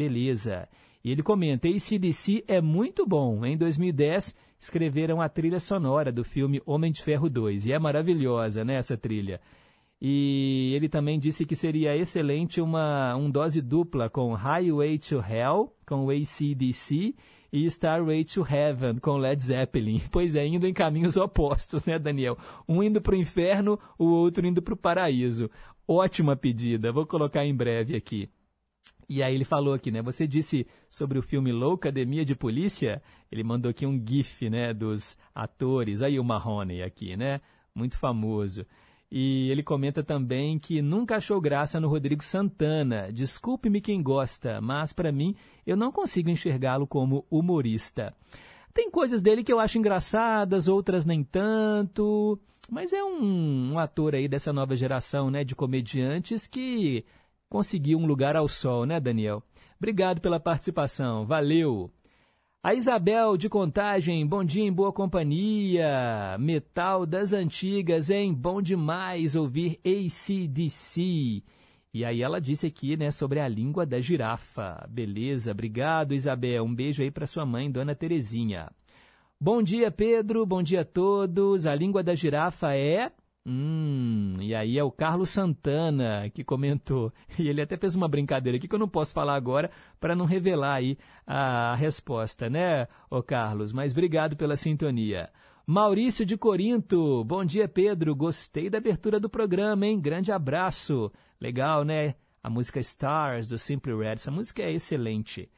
[0.00, 0.66] Beleza.
[1.04, 3.44] E ele comenta: ACDC é muito bom.
[3.44, 7.66] Em 2010, escreveram a trilha sonora do filme Homem de Ferro 2.
[7.66, 9.42] E é maravilhosa, né, essa trilha.
[10.00, 15.70] E ele também disse que seria excelente uma um dose dupla com Highway to Hell,
[15.86, 17.14] com ACDC,
[17.52, 20.00] e Starway to Heaven, com Led Zeppelin.
[20.10, 22.38] Pois é, indo em caminhos opostos, né, Daniel?
[22.66, 25.50] Um indo para o inferno, o outro indo para o paraíso.
[25.86, 28.30] Ótima pedida, vou colocar em breve aqui.
[29.10, 30.00] E aí ele falou aqui, né?
[30.02, 33.02] Você disse sobre o filme Loucademia de Polícia.
[33.28, 36.00] Ele mandou aqui um gif, né, dos atores.
[36.00, 37.40] Aí o Mahoney aqui, né?
[37.74, 38.64] Muito famoso.
[39.10, 43.12] E ele comenta também que nunca achou graça no Rodrigo Santana.
[43.12, 45.34] Desculpe-me quem gosta, mas para mim
[45.66, 48.14] eu não consigo enxergá-lo como humorista.
[48.72, 52.38] Tem coisas dele que eu acho engraçadas, outras nem tanto.
[52.70, 57.04] Mas é um, um ator aí dessa nova geração, né, de comediantes que
[57.50, 59.42] conseguiu um lugar ao sol, né, Daniel?
[59.76, 61.90] Obrigado pela participação, valeu!
[62.62, 66.36] A Isabel de Contagem, bom dia em boa companhia.
[66.38, 68.34] Metal das antigas, hein?
[68.34, 71.42] Bom demais ouvir ACDC.
[71.92, 74.86] E aí ela disse aqui, né, sobre a língua da girafa.
[74.90, 76.62] Beleza, obrigado, Isabel.
[76.64, 78.70] Um beijo aí para sua mãe, Dona Terezinha.
[79.40, 80.44] Bom dia, Pedro.
[80.44, 81.66] Bom dia a todos.
[81.66, 83.10] A língua da girafa é
[83.46, 87.12] Hum, e aí é o Carlos Santana que comentou.
[87.38, 90.26] E ele até fez uma brincadeira aqui que eu não posso falar agora para não
[90.26, 93.72] revelar aí a resposta, né, ô Carlos?
[93.72, 95.30] Mas obrigado pela sintonia.
[95.66, 100.00] Maurício de Corinto, bom dia Pedro, gostei da abertura do programa, hein?
[100.00, 101.10] Grande abraço.
[101.40, 102.16] Legal, né?
[102.42, 105.48] A música Stars do Simply Red, essa música é excelente.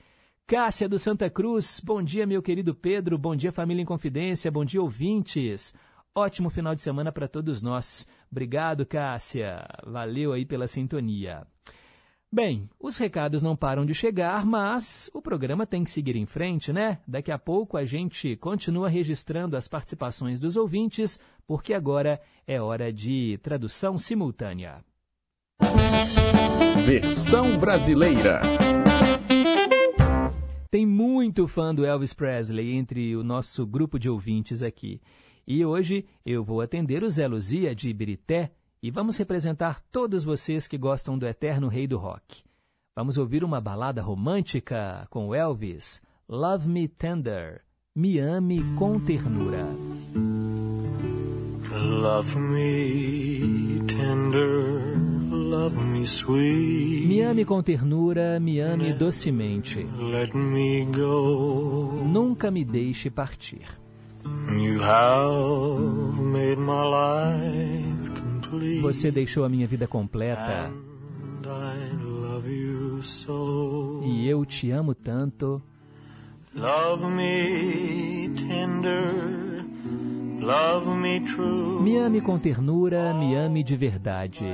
[0.46, 4.64] Cássia do Santa Cruz, bom dia meu querido Pedro, bom dia família em confidência, bom
[4.64, 5.72] dia ouvintes.
[6.14, 8.06] Ótimo final de semana para todos nós.
[8.30, 9.66] Obrigado, Cássia.
[9.86, 11.46] Valeu aí pela sintonia.
[12.30, 16.72] Bem, os recados não param de chegar, mas o programa tem que seguir em frente,
[16.72, 16.98] né?
[17.06, 22.92] Daqui a pouco a gente continua registrando as participações dos ouvintes, porque agora é hora
[22.92, 24.84] de tradução simultânea.
[26.84, 28.40] Versão brasileira.
[30.70, 35.02] Tem muito fã do Elvis Presley entre o nosso grupo de ouvintes aqui.
[35.46, 40.66] E hoje eu vou atender o Zé Luzia de Ibirité e vamos representar todos vocês
[40.66, 42.42] que gostam do eterno rei do rock.
[42.94, 47.62] Vamos ouvir uma balada romântica com Elvis, Love Me Tender,
[47.94, 49.66] Me Ame com Ternura.
[51.74, 54.98] Love me tender,
[55.30, 57.06] love me sweet.
[57.06, 59.86] Me ame com ternura, me ame docemente.
[59.98, 62.04] Let me go.
[62.04, 63.66] Nunca me deixe partir.
[64.24, 68.80] You have made my life complete.
[68.82, 74.02] Você deixou a minha vida completa And I love you so.
[74.04, 75.60] e eu te amo tanto.
[76.54, 79.64] Love me tender,
[80.40, 81.80] love me true.
[81.82, 84.44] Me ame com ternura, me ame de verdade.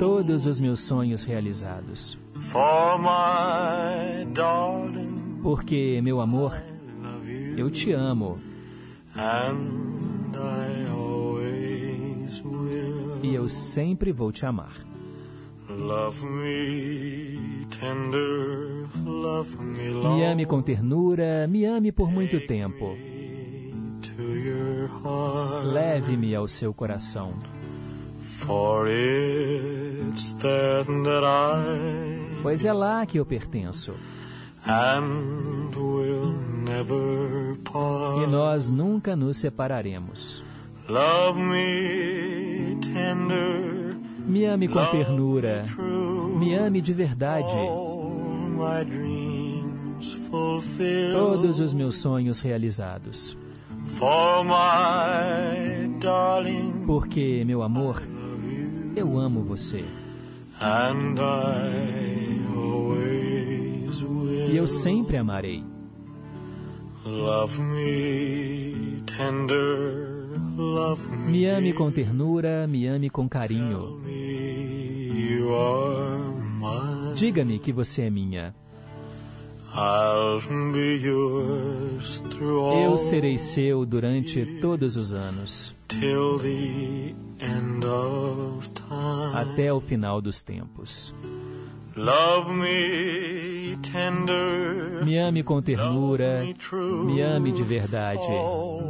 [0.00, 2.18] Todos os meus sonhos realizados.
[5.42, 6.52] Porque, meu amor.
[7.56, 8.38] Eu te amo
[13.22, 14.84] e eu sempre vou te amar.
[19.04, 19.56] Love
[20.16, 22.96] me ame com ternura, me ame por muito tempo.
[25.64, 27.34] Leve-me ao seu coração,
[32.42, 33.94] pois é lá que eu pertenço.
[34.66, 36.32] And will
[36.64, 38.22] never part.
[38.24, 40.42] E nós nunca nos separaremos.
[40.88, 43.96] Love me tender,
[44.26, 46.36] Me ame com ternura, true.
[46.38, 47.48] me ame de verdade.
[51.12, 53.36] Todos os meus sonhos realizados.
[53.86, 58.02] For my darling, Porque, meu amor,
[58.96, 59.84] eu amo você.
[60.60, 63.05] and I.
[64.50, 65.64] E eu sempre amarei.
[71.28, 74.00] Me ame com ternura, me ame com carinho.
[77.14, 78.54] Diga-me que você é minha.
[82.82, 85.74] Eu serei seu durante todos os anos,
[89.34, 91.14] até o final dos tempos.
[91.96, 96.42] Love me tender, Me ame com ternura,
[97.06, 98.18] me ame de verdade.
[98.20, 98.82] all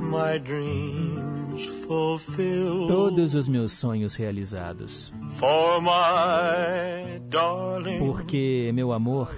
[0.00, 2.86] my dreams fulfill.
[2.86, 5.12] Todos os meus sonhos realizados.
[5.30, 9.28] For my darling, Porque, meu amor,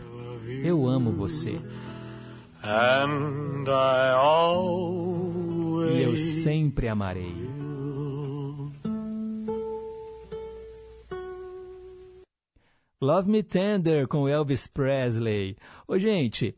[0.62, 1.58] eu amo você.
[2.62, 7.34] and I always E eu sempre amarei.
[13.04, 15.56] Love Me Tender com Elvis Presley.
[15.86, 16.56] Ô, gente,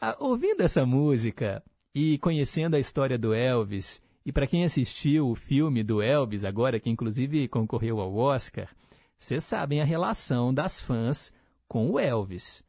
[0.00, 1.62] a- ouvindo essa música
[1.94, 6.80] e conhecendo a história do Elvis, e para quem assistiu o filme do Elvis, agora
[6.80, 8.68] que inclusive concorreu ao Oscar,
[9.16, 11.32] vocês sabem a relação das fãs
[11.68, 12.64] com o Elvis.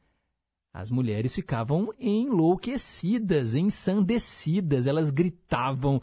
[0.71, 5.99] As mulheres ficavam enlouquecidas, ensandecidas, elas gritavam,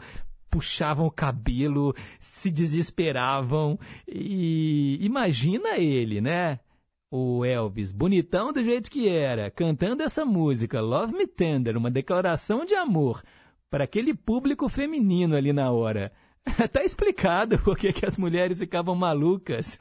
[0.49, 3.79] puxavam o cabelo, se desesperavam.
[4.07, 6.59] E imagina ele, né?
[7.15, 12.65] O Elvis, bonitão do jeito que era, cantando essa música, Love Me Tender, uma declaração
[12.65, 13.21] de amor
[13.69, 16.11] para aquele público feminino ali na hora.
[16.73, 19.77] tá explicado por que que as mulheres ficavam malucas.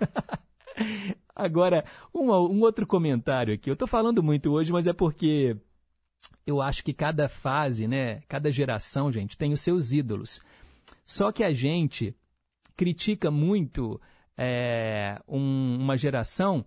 [1.34, 3.70] Agora, um, um outro comentário aqui.
[3.70, 5.56] Eu estou falando muito hoje, mas é porque
[6.46, 10.38] eu acho que cada fase, né, cada geração, gente, tem os seus ídolos.
[11.06, 12.14] Só que a gente
[12.76, 13.98] critica muito
[14.36, 16.62] é, um- uma geração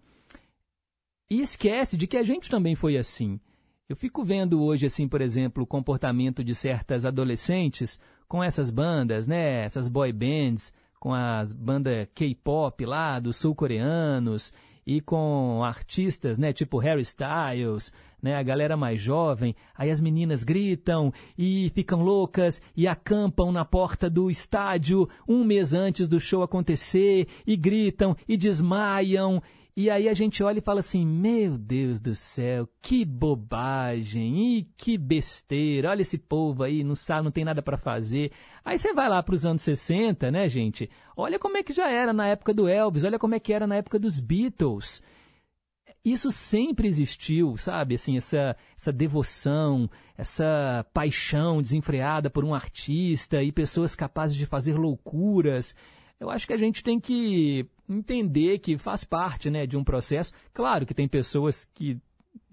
[1.30, 3.40] e esquece de que a gente também foi assim.
[3.88, 9.28] Eu fico vendo hoje, assim, por exemplo, o comportamento de certas adolescentes com essas bandas,
[9.28, 9.64] né?
[9.64, 14.52] Essas boy bands, com as bandas K-pop lá dos sul-coreanos
[14.88, 16.52] e com artistas, né?
[16.52, 18.36] Tipo Harry Styles, né?
[18.36, 19.56] A galera mais jovem.
[19.76, 25.76] Aí as meninas gritam e ficam loucas e acampam na porta do estádio um mês
[25.76, 29.42] antes do show acontecer e gritam e desmaiam.
[29.78, 34.64] E aí a gente olha e fala assim: Meu Deus do céu, que bobagem e
[34.78, 35.90] que besteira.
[35.90, 38.32] Olha esse povo aí, não sabe, não tem nada para fazer.
[38.64, 40.90] Aí você vai lá para os anos 60, né, gente?
[41.16, 43.68] Olha como é que já era na época do Elvis, olha como é que era
[43.68, 45.04] na época dos Beatles.
[46.06, 47.96] Isso sempre existiu, sabe?
[47.96, 54.78] Assim, essa, essa devoção, essa paixão desenfreada por um artista e pessoas capazes de fazer
[54.78, 55.76] loucuras.
[56.20, 60.34] Eu acho que a gente tem que entender que faz parte né, de um processo.
[60.54, 62.00] Claro que tem pessoas que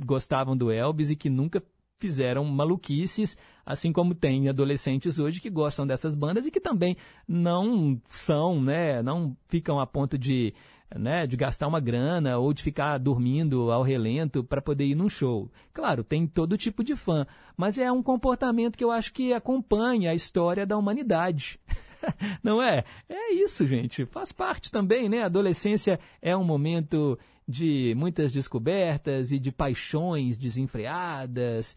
[0.04, 1.62] gostavam do Elvis e que nunca
[2.02, 6.96] fizeram maluquices, assim como tem adolescentes hoje que gostam dessas bandas e que também
[7.28, 10.52] não são, né, não ficam a ponto de,
[10.96, 15.08] né, de gastar uma grana ou de ficar dormindo ao relento para poder ir num
[15.08, 15.48] show.
[15.72, 17.24] Claro, tem todo tipo de fã,
[17.56, 21.60] mas é um comportamento que eu acho que acompanha a história da humanidade.
[22.42, 22.84] Não é?
[23.08, 24.04] É isso, gente.
[24.06, 25.22] Faz parte também, né?
[25.22, 31.76] A adolescência é um momento de muitas descobertas e de paixões desenfreadas.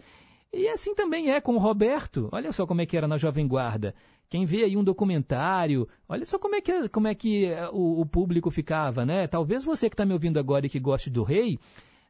[0.53, 2.29] E assim também é com o Roberto.
[2.31, 3.93] Olha só como é que era na Jovem Guarda.
[4.29, 8.05] Quem vê aí um documentário, olha só como é que, como é que o, o
[8.05, 9.27] público ficava, né?
[9.27, 11.59] Talvez você que está me ouvindo agora e que goste do rei,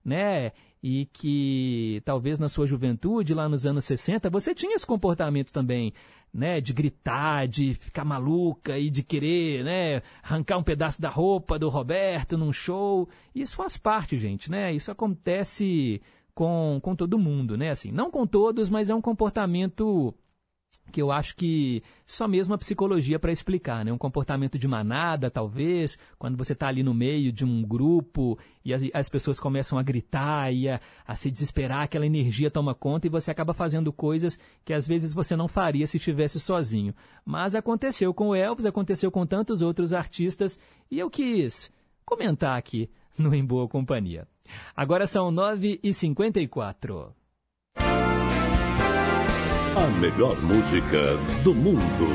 [0.04, 0.52] né?
[0.82, 5.92] E que talvez na sua juventude, lá nos anos 60, você tinha esse comportamento também,
[6.36, 6.60] né?
[6.60, 10.02] De gritar, de ficar maluca e de querer, né?
[10.22, 13.08] Arrancar um pedaço da roupa do Roberto num show.
[13.34, 14.74] Isso faz parte, gente, né?
[14.74, 16.02] Isso acontece
[16.34, 17.70] com, com todo mundo, né?
[17.70, 20.14] Assim, não com todos, mas é um comportamento
[20.92, 23.92] que eu acho que só mesmo a psicologia para explicar, né?
[23.92, 28.74] Um comportamento de manada, talvez, quando você está ali no meio de um grupo e
[28.74, 33.08] as, as pessoas começam a gritar e a, a, se desesperar, aquela energia toma conta
[33.08, 36.94] e você acaba fazendo coisas que às vezes você não faria se estivesse sozinho.
[37.26, 40.60] Mas aconteceu com o Elvis, aconteceu com tantos outros artistas
[40.90, 41.74] e eu quis
[42.06, 44.28] comentar aqui no Em Boa Companhia.
[44.76, 47.14] Agora são 9h54.
[49.78, 52.08] A melhor música do mundo.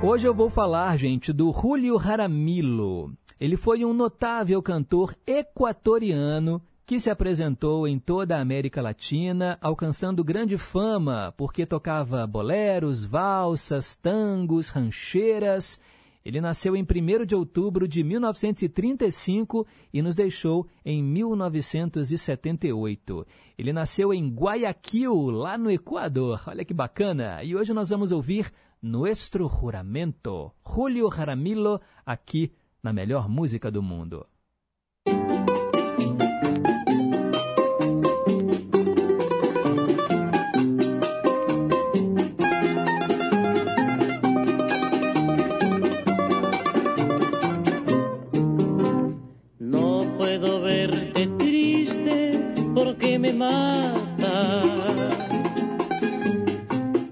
[0.00, 3.12] Hoje eu vou falar, gente, do Julio Jaramillo.
[3.40, 10.22] Ele foi um notável cantor equatoriano que se apresentou em toda a América Latina, alcançando
[10.22, 15.80] grande fama porque tocava boleros, valsas, tangos, rancheiras.
[16.24, 23.26] Ele nasceu em 1 de outubro de 1935 e nos deixou em 1978.
[23.58, 26.42] Ele nasceu em Guayaquil, lá no Equador.
[26.46, 27.42] Olha que bacana!
[27.42, 32.52] E hoje nós vamos ouvir Nuestro Juramento, Julio Jaramillo, aqui
[32.82, 34.26] na melhor música do mundo.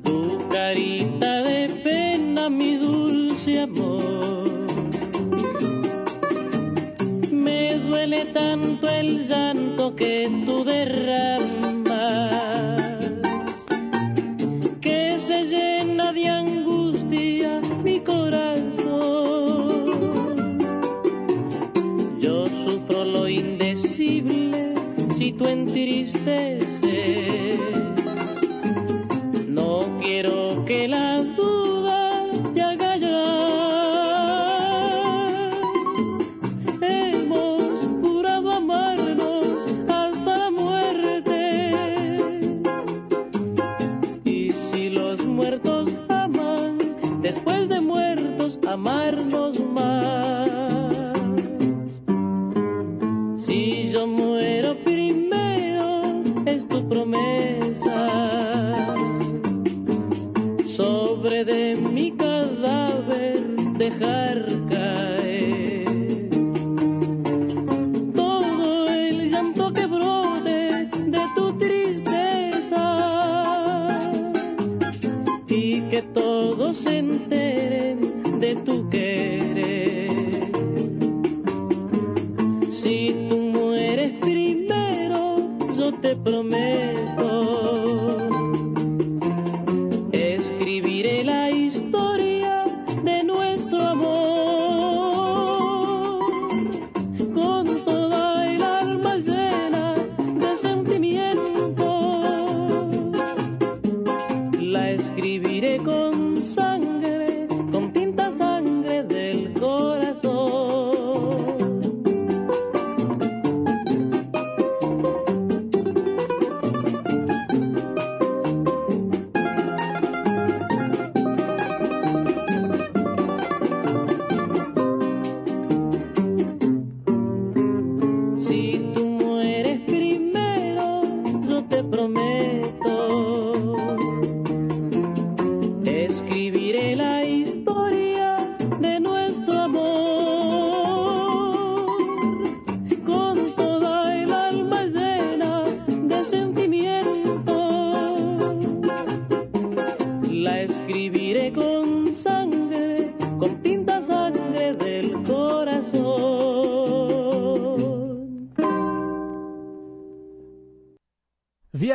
[0.05, 4.67] Tu carita de pena, mi dulce amor.
[7.33, 11.40] Me duele tanto el llanto que tú derramas,
[26.21, 26.70] ustedes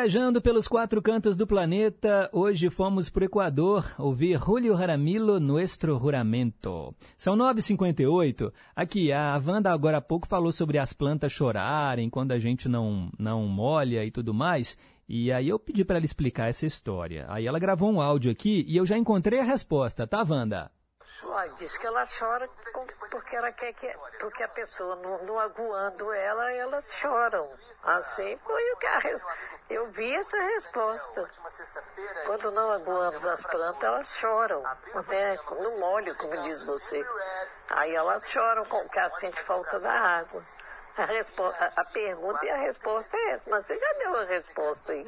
[0.05, 5.97] Viajando pelos quatro cantos do planeta, hoje fomos para o Equador ouvir Julio Jaramillo, Nuestro
[5.97, 6.93] Juramento.
[7.17, 8.53] São 9h58.
[8.75, 13.09] Aqui, a Wanda agora há pouco falou sobre as plantas chorarem quando a gente não,
[13.17, 14.77] não molha e tudo mais.
[15.09, 17.25] E aí eu pedi para ela explicar essa história.
[17.27, 20.69] Aí ela gravou um áudio aqui e eu já encontrei a resposta, tá, Wanda?
[21.57, 22.47] Diz que ela chora
[23.09, 23.87] porque ela quer que
[24.19, 27.43] porque a pessoa não, não aguando ela, elas choram.
[27.85, 28.99] Assim foi o que a
[29.69, 31.27] eu vi essa resposta.
[32.25, 35.37] Quando não aguamos as plantas, elas choram, né?
[35.49, 37.03] No molho, como diz você.
[37.69, 40.41] Aí elas choram com que sente falta da água.
[40.97, 44.93] A, a, a pergunta e a resposta é essa, mas você já deu a resposta
[44.93, 45.05] aí.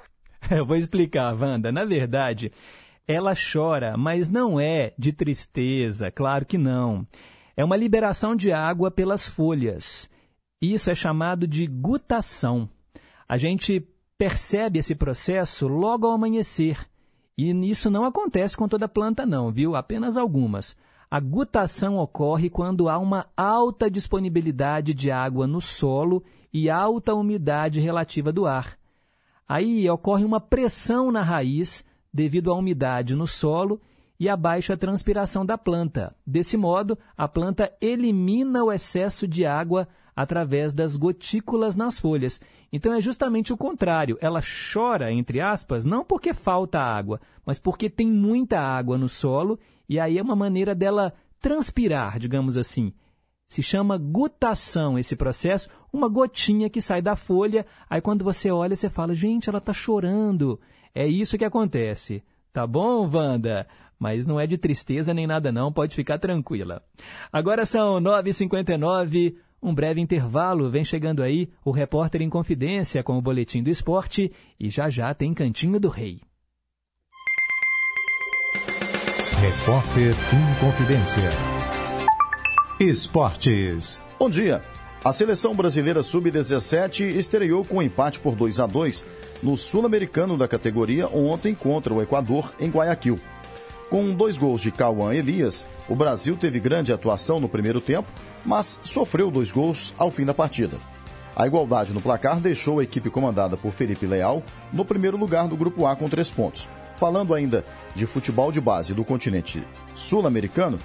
[0.50, 1.72] Eu vou explicar, Wanda.
[1.72, 2.52] Na verdade,
[3.08, 7.06] ela chora, mas não é de tristeza, claro que não.
[7.56, 10.08] É uma liberação de água pelas folhas.
[10.72, 12.68] Isso é chamado de gutação.
[13.28, 13.86] A gente
[14.16, 16.88] percebe esse processo logo ao amanhecer.
[17.36, 19.76] E isso não acontece com toda planta, não, viu?
[19.76, 20.76] Apenas algumas.
[21.10, 27.80] A gutação ocorre quando há uma alta disponibilidade de água no solo e alta umidade
[27.80, 28.78] relativa do ar.
[29.46, 33.80] Aí ocorre uma pressão na raiz devido à umidade no solo
[34.18, 36.16] e à baixa transpiração da planta.
[36.26, 42.40] Desse modo, a planta elimina o excesso de água através das gotículas nas folhas.
[42.72, 44.16] Então é justamente o contrário.
[44.20, 49.58] Ela chora, entre aspas, não porque falta água, mas porque tem muita água no solo
[49.88, 52.92] e aí é uma maneira dela transpirar, digamos assim.
[53.48, 58.74] Se chama gutação esse processo, uma gotinha que sai da folha, aí quando você olha,
[58.74, 60.58] você fala, gente, ela está chorando.
[60.94, 62.22] É isso que acontece.
[62.52, 63.66] Tá bom, Wanda?
[63.98, 66.82] Mas não é de tristeza nem nada não, pode ficar tranquila.
[67.32, 73.22] Agora são 9h59, um breve intervalo, vem chegando aí o repórter em confidência com o
[73.22, 76.20] Boletim do Esporte e já já tem Cantinho do Rei.
[79.40, 81.30] Repórter em confidência.
[82.78, 84.02] Esportes.
[84.18, 84.60] Bom dia.
[85.02, 89.04] A seleção brasileira sub-17 estreou com um empate por 2 a 2
[89.42, 93.18] no Sul-Americano da categoria ontem contra o Equador em Guayaquil.
[93.88, 98.10] Com dois gols de Cauã Elias, o Brasil teve grande atuação no primeiro tempo,
[98.44, 100.78] mas sofreu dois gols ao fim da partida.
[101.36, 104.42] A igualdade no placar deixou a equipe comandada por Felipe Leal
[104.72, 106.68] no primeiro lugar do Grupo A com três pontos.
[106.96, 107.64] Falando ainda
[107.94, 109.66] de futebol de base do continente
[109.96, 110.78] sul-americano,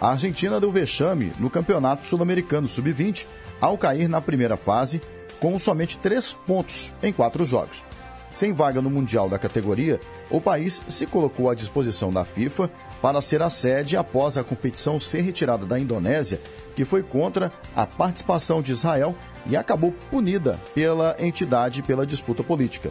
[0.00, 3.24] a Argentina deu vexame no Campeonato Sul-Americano Sub-20
[3.60, 5.00] ao cair na primeira fase
[5.40, 7.82] com somente três pontos em quatro jogos.
[8.30, 12.68] Sem vaga no Mundial da categoria, o país se colocou à disposição da FIFA
[13.00, 16.40] para ser a sede após a competição ser retirada da Indonésia,
[16.74, 19.14] que foi contra a participação de Israel
[19.46, 22.90] e acabou punida pela entidade pela disputa política.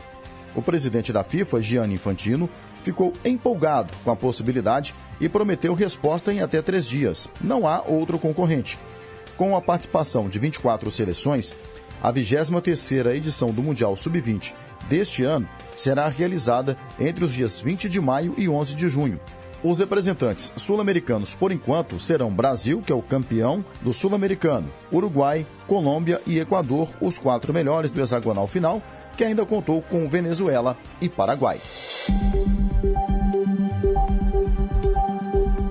[0.55, 2.49] O presidente da FIFA, Gianni Infantino,
[2.83, 7.29] ficou empolgado com a possibilidade e prometeu resposta em até três dias.
[7.41, 8.77] Não há outro concorrente.
[9.35, 11.55] Com a participação de 24 seleções,
[12.01, 14.53] a 23ª edição do Mundial Sub-20
[14.87, 19.19] deste ano será realizada entre os dias 20 de maio e 11 de junho.
[19.63, 26.19] Os representantes sul-americanos, por enquanto, serão Brasil, que é o campeão do sul-americano, Uruguai, Colômbia
[26.27, 28.81] e Equador, os quatro melhores do hexagonal final,
[29.15, 31.61] que ainda contou com Venezuela e Paraguai.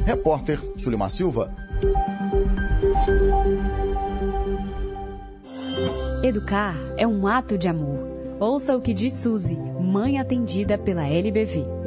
[0.07, 1.55] Repórter Sulimar Silva.
[6.23, 8.09] Educar é um ato de amor.
[8.41, 11.82] Ouça o que diz Suzy, mãe atendida pela LBV.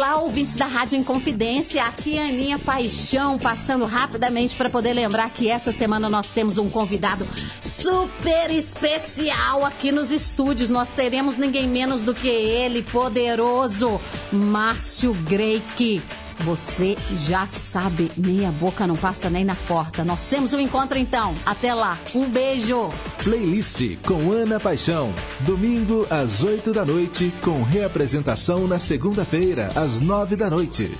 [0.00, 1.84] Olá, ouvintes da Rádio Inconfidência.
[1.84, 6.56] Aqui é a Aninha Paixão, passando rapidamente para poder lembrar que essa semana nós temos
[6.56, 7.28] um convidado
[7.60, 10.70] super especial aqui nos estúdios.
[10.70, 14.00] Nós teremos ninguém menos do que ele, poderoso
[14.32, 16.00] Márcio Greik.
[16.44, 20.02] Você já sabe, meia boca não passa nem na porta.
[20.04, 21.34] Nós temos um encontro então.
[21.44, 21.98] Até lá.
[22.14, 22.88] Um beijo.
[23.22, 25.12] Playlist com Ana Paixão.
[25.40, 30.96] Domingo às 8 da noite, com reapresentação na segunda-feira, às 9 da noite.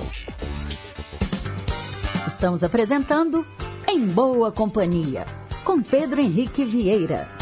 [2.26, 3.44] Estamos apresentando
[3.88, 5.24] Em Boa Companhia,
[5.64, 7.39] com Pedro Henrique Vieira.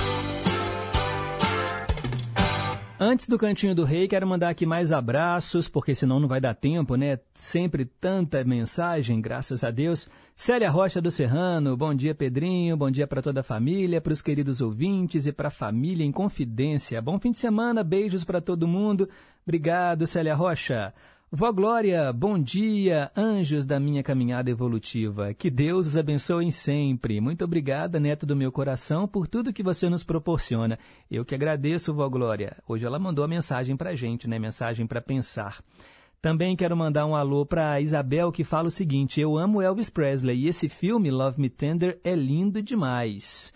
[3.01, 6.53] Antes do Cantinho do Rei, quero mandar aqui mais abraços, porque senão não vai dar
[6.53, 7.20] tempo, né?
[7.32, 10.09] Sempre tanta mensagem, graças a Deus.
[10.34, 14.20] Célia Rocha do Serrano, bom dia Pedrinho, bom dia para toda a família, para os
[14.20, 17.01] queridos ouvintes e para a família em confidência.
[17.01, 19.09] Bom fim de semana, beijos para todo mundo.
[19.46, 20.92] Obrigado, Célia Rocha.
[21.31, 25.35] Vó Glória, bom dia, anjos da minha caminhada evolutiva.
[25.35, 27.20] Que Deus os abençoe sempre.
[27.20, 30.79] Muito obrigada, neto do meu coração, por tudo que você nos proporciona.
[31.11, 32.57] Eu que agradeço, Vó Glória.
[32.66, 34.39] Hoje ela mandou a mensagem para a gente, né?
[34.39, 35.62] Mensagem para pensar.
[36.18, 40.45] Também quero mandar um alô para Isabel, que fala o seguinte: Eu amo Elvis Presley
[40.45, 43.53] e esse filme, Love Me Tender, é lindo demais.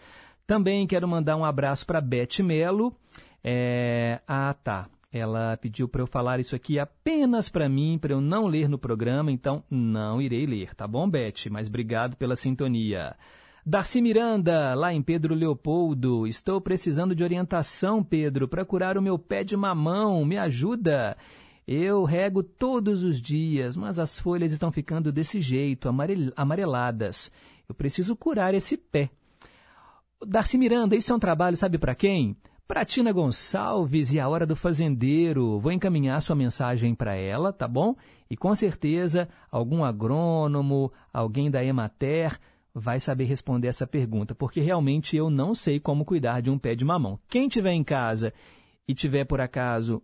[0.46, 2.94] Também quero mandar um abraço para Beth Melo.
[3.42, 4.20] É...
[4.28, 4.90] Ah, tá.
[5.12, 8.78] Ela pediu para eu falar isso aqui apenas para mim, para eu não ler no
[8.78, 11.50] programa, então não irei ler, tá bom, Beth?
[11.50, 13.14] Mas obrigado pela sintonia.
[13.64, 16.26] Darcy Miranda, lá em Pedro Leopoldo.
[16.26, 20.24] Estou precisando de orientação, Pedro, para curar o meu pé de mamão.
[20.24, 21.16] Me ajuda?
[21.68, 25.88] Eu rego todos os dias, mas as folhas estão ficando desse jeito,
[26.34, 27.30] amareladas.
[27.68, 29.10] Eu preciso curar esse pé.
[30.26, 32.36] Darcy Miranda, isso é um trabalho, sabe para quem?
[32.66, 37.68] Para Tina Gonçalves e a Hora do Fazendeiro, vou encaminhar sua mensagem para ela, tá
[37.68, 37.94] bom?
[38.30, 42.38] E com certeza algum agrônomo, alguém da Emater
[42.74, 46.74] vai saber responder essa pergunta, porque realmente eu não sei como cuidar de um pé
[46.74, 47.18] de mamão.
[47.28, 48.32] Quem tiver em casa
[48.88, 50.02] e tiver por acaso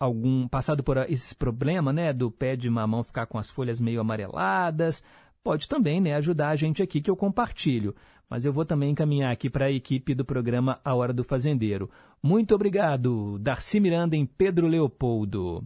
[0.00, 4.00] algum passado por esse problema, né, do pé de mamão ficar com as folhas meio
[4.00, 5.02] amareladas,
[5.42, 7.94] pode também, né, ajudar a gente aqui que eu compartilho
[8.28, 11.90] mas eu vou também encaminhar aqui para a equipe do programa A Hora do Fazendeiro.
[12.22, 15.62] Muito obrigado, Darcy Miranda em Pedro Leopoldo.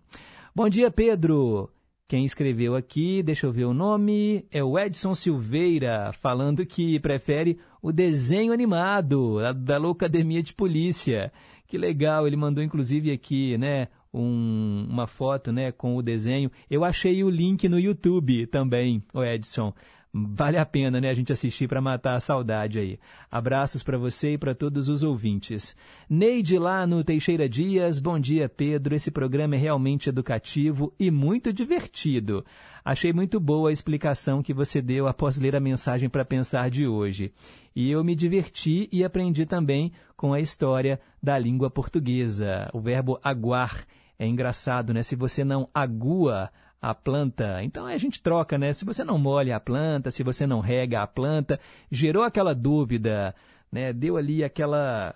[0.55, 1.71] Bom dia, Pedro.
[2.07, 7.59] Quem escreveu aqui, deixa eu ver o nome, é o Edson Silveira, falando que prefere
[7.81, 11.33] o desenho animado da Loucademia de Polícia.
[11.67, 16.51] Que legal, ele mandou inclusive aqui, né, um, uma foto, né, com o desenho.
[16.71, 19.73] Eu achei o link no YouTube também, o Edson.
[20.15, 22.99] Vale a pena, né, a gente assistir para matar a saudade aí.
[23.31, 25.75] Abraços para você e para todos os ouvintes.
[26.07, 28.95] Neide lá no Teixeira Dias, bom dia, Pedro.
[28.95, 32.45] Esse programa é realmente educativo e muito divertido.
[32.85, 36.87] Achei muito boa a explicação que você deu após ler a mensagem para pensar de
[36.87, 37.33] hoje.
[37.75, 42.69] E eu me diverti e aprendi também com a história da língua portuguesa.
[42.75, 43.87] O verbo aguar
[44.19, 45.03] é engraçado, né?
[45.03, 46.51] Se você não agua
[46.83, 47.63] a planta.
[47.63, 48.73] Então a gente troca, né?
[48.73, 53.33] Se você não molha a planta, se você não rega a planta, gerou aquela dúvida,
[53.71, 53.93] né?
[53.93, 55.15] Deu ali aquela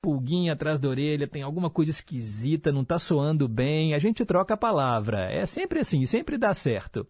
[0.00, 4.54] pulguinha atrás da orelha, tem alguma coisa esquisita, não está soando bem, a gente troca
[4.54, 5.30] a palavra.
[5.30, 7.06] É sempre assim, sempre dá certo.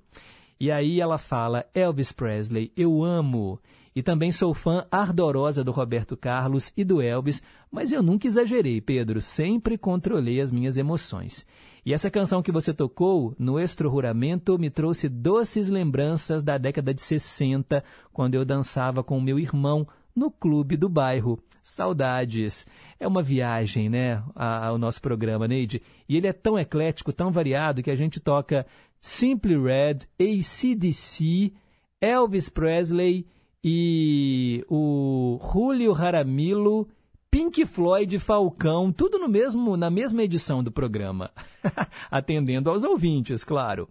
[0.59, 3.61] E aí ela fala: Elvis Presley, eu amo.
[3.97, 7.40] E também sou fã ardorosa do Roberto Carlos e do Elvis,
[7.70, 11.47] mas eu nunca exagerei, Pedro, sempre controlei as minhas emoções.
[11.85, 17.03] E essa canção que você tocou, Nuestro Juramento, me trouxe doces lembranças da década de
[17.03, 21.39] 60, quando eu dançava com meu irmão no clube do bairro.
[21.62, 22.66] Saudades.
[22.99, 25.82] É uma viagem, né, ao nosso programa, Neide.
[26.09, 28.66] E ele é tão eclético, tão variado, que a gente toca
[28.99, 31.53] Simply Red, ACDC,
[32.01, 33.26] Elvis Presley
[33.62, 36.89] e o Julio Jaramillo,
[37.35, 41.32] Pink Floyd, Falcão, tudo no mesmo na mesma edição do programa,
[42.09, 43.88] atendendo aos ouvintes, claro.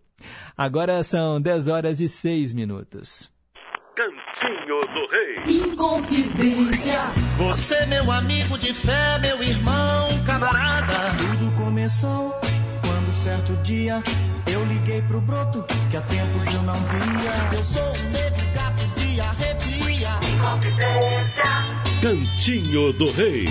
[0.55, 3.29] Agora são 10 horas e 6 minutos.
[3.97, 5.57] Cantinho do Rei.
[5.61, 7.01] Inconfidência.
[7.37, 10.93] Você, meu amigo de fé, meu irmão, camarada.
[11.17, 12.31] Tudo começou
[12.81, 14.01] quando certo dia
[14.49, 17.57] eu liguei pro broto que há tempos eu não via.
[17.57, 19.83] Eu sou um negro gato de arrepia.
[22.03, 23.45] Cantinho do Rei.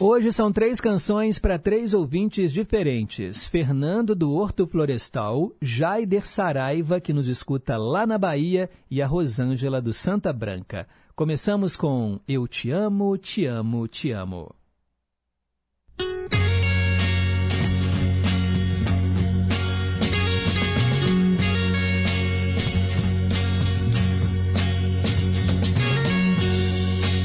[0.00, 3.46] Hoje são três canções para três ouvintes diferentes.
[3.46, 9.80] Fernando do Horto Florestal, Jaider Saraiva, que nos escuta lá na Bahia, e a Rosângela
[9.80, 10.88] do Santa Branca.
[11.14, 14.52] Começamos com Eu Te Amo, Te Amo, Te Amo.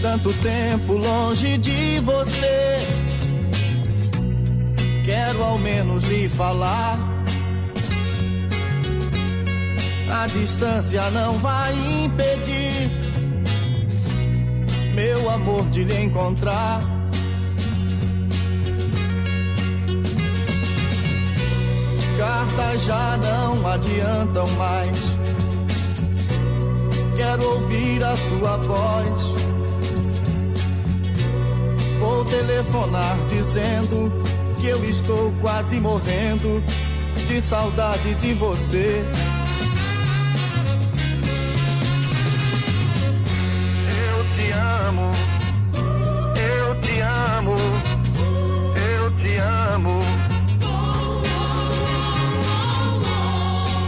[0.05, 2.77] Tanto tempo longe de você.
[5.03, 6.99] Quero ao menos lhe falar.
[10.07, 11.73] A distância não vai
[12.03, 12.91] impedir
[14.93, 16.81] meu amor de lhe encontrar.
[22.19, 24.99] Cartas já não adiantam mais.
[27.17, 29.44] Quero ouvir a sua voz
[32.05, 34.11] Vou telefonar dizendo
[34.59, 36.63] que eu estou quase morrendo
[37.27, 39.03] de saudade de você.
[44.07, 45.11] Eu te amo,
[46.37, 47.55] eu te amo,
[48.93, 49.37] eu te
[49.73, 49.99] amo.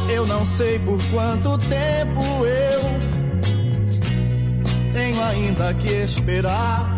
[0.09, 2.81] Eu não sei por quanto tempo eu
[4.91, 6.96] tenho ainda que esperar.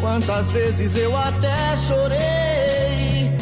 [0.00, 3.36] Quantas vezes eu até chorei,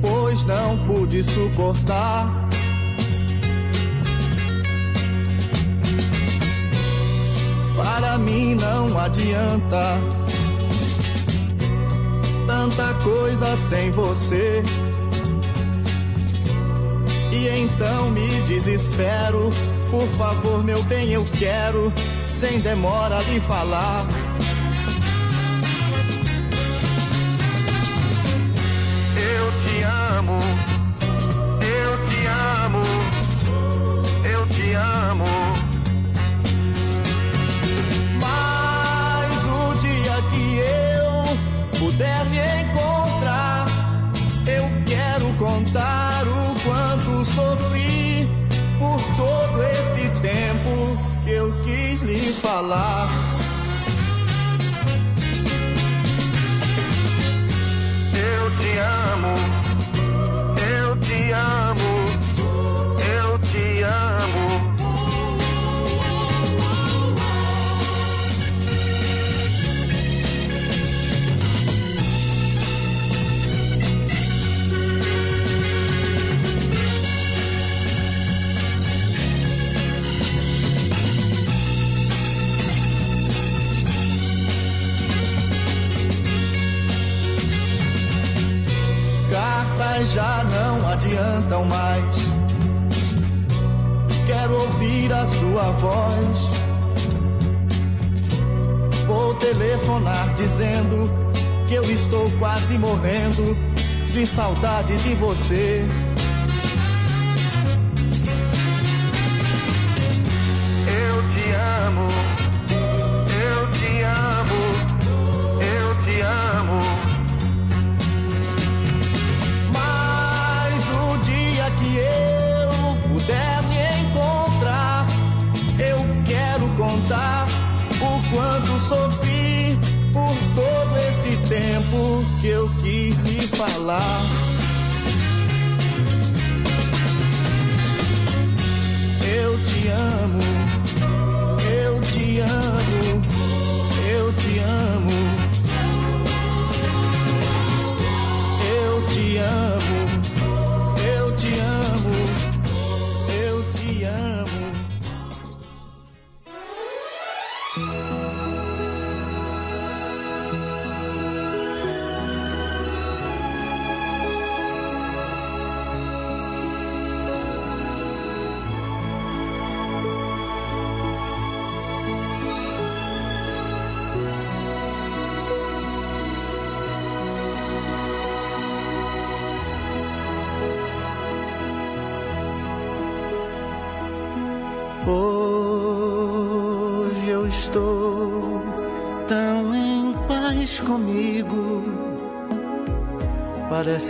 [0.00, 2.48] pois não pude suportar.
[7.76, 10.00] Para mim não adianta
[12.46, 14.62] tanta coisa sem você.
[17.30, 19.50] E então me desespero.
[19.90, 21.92] Por favor, meu bem, eu quero,
[22.26, 24.06] sem demora, lhe falar.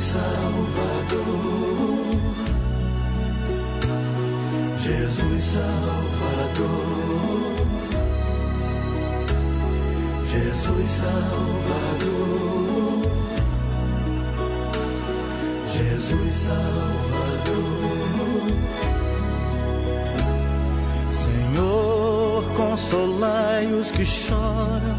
[0.00, 1.56] Salvador.
[4.78, 7.06] Jesus Salvador.
[10.36, 12.12] Jesus Salvador,
[15.72, 17.56] Jesus Salvador.
[21.10, 24.98] Senhor, consolai os que choram,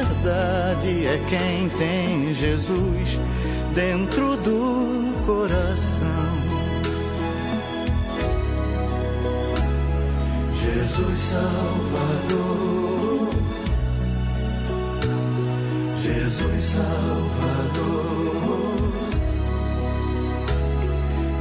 [0.23, 3.19] Verdade é quem tem Jesus
[3.73, 5.71] dentro do coração.
[10.61, 12.49] Jesus Salvador,
[16.03, 18.11] Jesus Salvador,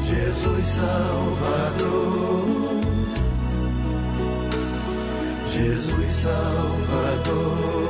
[0.07, 2.01] Jesus Salvador,
[5.51, 7.89] Jesus Salvador.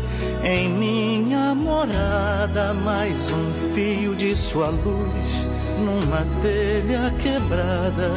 [0.43, 5.47] Em minha morada, mais um fio de sua luz,
[5.77, 8.11] numa telha quebrada,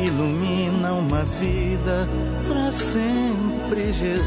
[0.00, 2.08] ilumina uma vida
[2.46, 4.24] para sempre, Jesus.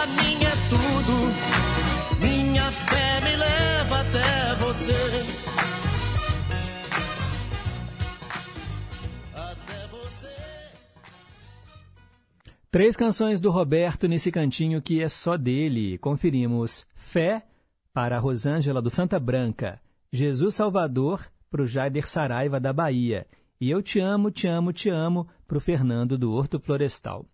[0.00, 1.14] Pra mim é tudo.
[2.20, 4.92] Minha fé me leva até você.
[12.70, 15.98] Três canções do Roberto nesse cantinho que é só dele.
[15.98, 17.44] Conferimos Fé
[17.92, 19.80] para a Rosângela do Santa Branca,
[20.12, 23.26] Jesus Salvador para o Jaider Saraiva da Bahia
[23.60, 27.26] e Eu Te Amo, Te Amo, Te Amo para o Fernando do Horto Florestal.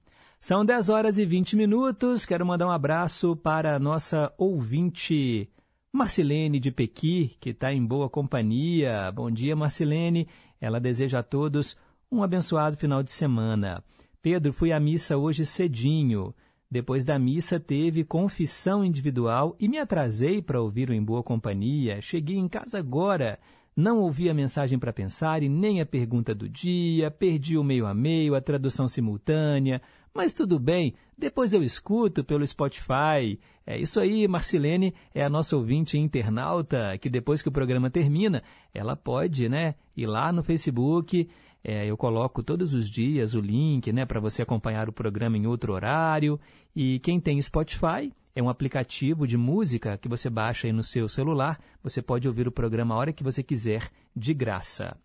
[0.47, 2.25] São 10 horas e 20 minutos.
[2.25, 5.51] Quero mandar um abraço para a nossa ouvinte
[5.93, 9.11] Marcilene de Pequi, que está em boa companhia.
[9.11, 10.29] Bom dia, Marcilene.
[10.61, 11.77] Ela deseja a todos
[12.13, 13.83] um abençoado final de semana.
[14.23, 16.33] Pedro, fui à missa hoje cedinho.
[16.71, 22.01] Depois da missa teve confissão individual e me atrasei para ouvir o Em Boa Companhia.
[22.01, 23.37] Cheguei em casa agora.
[23.77, 27.85] Não ouvi a mensagem para pensar e nem a pergunta do dia, perdi o meio
[27.85, 29.83] a meio, a tradução simultânea,
[30.17, 33.39] mas tudo bem, depois eu escuto pelo Spotify.
[33.67, 38.43] É isso aí, Marcilene é a nossa ouvinte internauta, que depois que o programa termina,
[38.73, 41.29] ela pode né, ir lá no Facebook
[41.69, 45.49] é, eu coloco todos os dias o link né, para você acompanhar o programa em
[45.49, 46.39] outro horário.
[46.77, 51.09] E quem tem Spotify, é um aplicativo de música que você baixa aí no seu
[51.09, 51.59] celular.
[51.83, 54.97] Você pode ouvir o programa a hora que você quiser, de graça.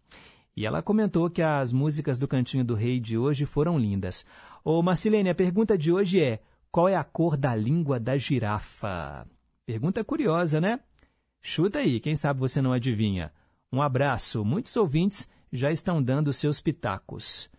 [0.55, 4.23] E ela comentou que as músicas do Cantinho do Rei de hoje foram lindas.
[4.63, 6.39] Ô Marcilene, a pergunta de hoje é:
[6.71, 9.27] qual é a cor da língua da girafa?
[9.65, 10.79] Pergunta curiosa, né?
[11.41, 13.31] Chuta aí, quem sabe você não adivinha.
[13.71, 17.49] Um abraço, muitos ouvintes já estão dando seus pitacos.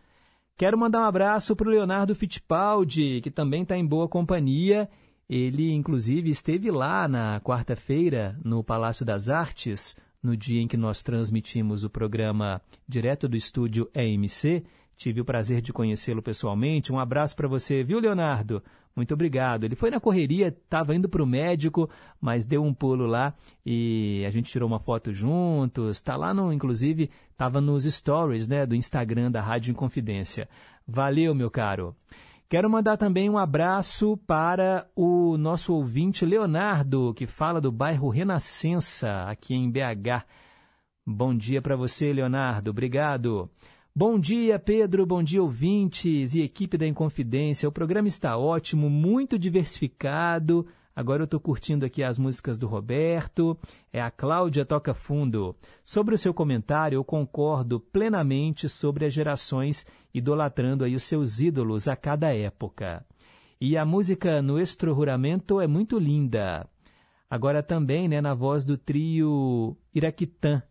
[0.57, 4.89] Quero mandar um abraço para o Leonardo Fittipaldi, que também está em boa companhia.
[5.29, 11.03] Ele, inclusive, esteve lá na quarta-feira, no Palácio das Artes, no dia em que nós
[11.03, 14.65] transmitimos o programa direto do estúdio EMC.
[15.03, 16.93] Tive o prazer de conhecê-lo pessoalmente.
[16.93, 18.63] Um abraço para você, viu, Leonardo?
[18.95, 19.65] Muito obrigado.
[19.65, 23.35] Ele foi na correria, estava indo para o médico, mas deu um pulo lá
[23.67, 25.97] e a gente tirou uma foto juntos.
[25.97, 30.49] Está lá, no, inclusive, estava nos stories né, do Instagram da Rádio Inconfidência.
[30.87, 31.97] Valeu, meu caro.
[32.49, 39.25] Quero mandar também um abraço para o nosso ouvinte Leonardo, que fala do bairro Renascença,
[39.25, 40.25] aqui em BH.
[41.05, 42.71] Bom dia para você, Leonardo.
[42.71, 43.51] Obrigado.
[43.95, 45.05] Bom dia, Pedro.
[45.05, 47.69] Bom dia, ouvintes e equipe da Inconfidência.
[47.69, 50.67] O programa está ótimo, muito diversificado.
[50.97, 53.55] Agora eu estou curtindo aqui as músicas do Roberto.
[53.93, 55.55] É a Cláudia Toca Fundo.
[55.85, 61.87] Sobre o seu comentário, eu concordo plenamente sobre as gerações idolatrando aí os seus ídolos
[61.87, 63.05] a cada época.
[63.61, 66.67] E a música Nuestro Juramento é muito linda.
[67.29, 70.63] Agora também, né, na voz do trio Iraquitã,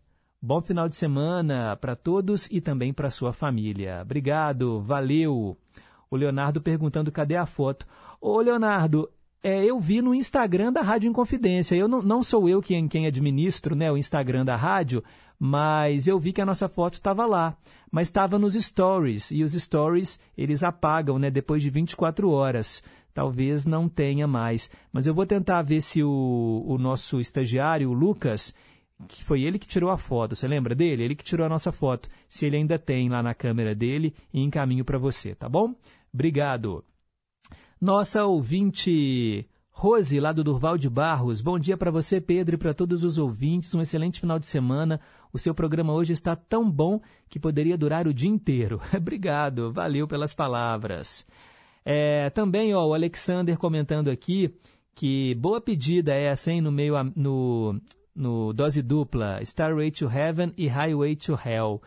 [0.44, 4.00] Bom final de semana para todos e também para sua família.
[4.02, 5.56] Obrigado, valeu.
[6.10, 7.86] O Leonardo perguntando cadê a foto.
[8.20, 9.08] Ô, Leonardo,
[9.40, 11.76] é, eu vi no Instagram da Rádio Inconfidência.
[11.76, 15.04] Eu não, não sou eu quem, quem administro né, o Instagram da rádio,
[15.38, 17.56] mas eu vi que a nossa foto estava lá.
[17.88, 22.82] Mas estava nos stories, e os stories eles apagam né, depois de 24 horas.
[23.14, 24.68] Talvez não tenha mais.
[24.92, 28.52] Mas eu vou tentar ver se o, o nosso estagiário, o Lucas,
[29.08, 30.34] que foi ele que tirou a foto.
[30.34, 31.04] Você lembra dele?
[31.04, 32.08] Ele que tirou a nossa foto.
[32.28, 35.74] Se ele ainda tem lá na câmera dele e encaminho para você, tá bom?
[36.12, 36.84] Obrigado.
[37.80, 41.40] Nossa ouvinte Rose, lá do Durval de Barros.
[41.40, 43.74] Bom dia para você, Pedro, e para todos os ouvintes.
[43.74, 45.00] Um excelente final de semana.
[45.32, 48.80] O seu programa hoje está tão bom que poderia durar o dia inteiro.
[48.94, 51.26] Obrigado, valeu pelas palavras.
[51.84, 54.54] É, também ó, o Alexander comentando aqui
[54.94, 57.80] que boa pedida é essa, hein, no meio no
[58.14, 61.82] no Dose Dupla, Starway to Heaven e Highway to Hell.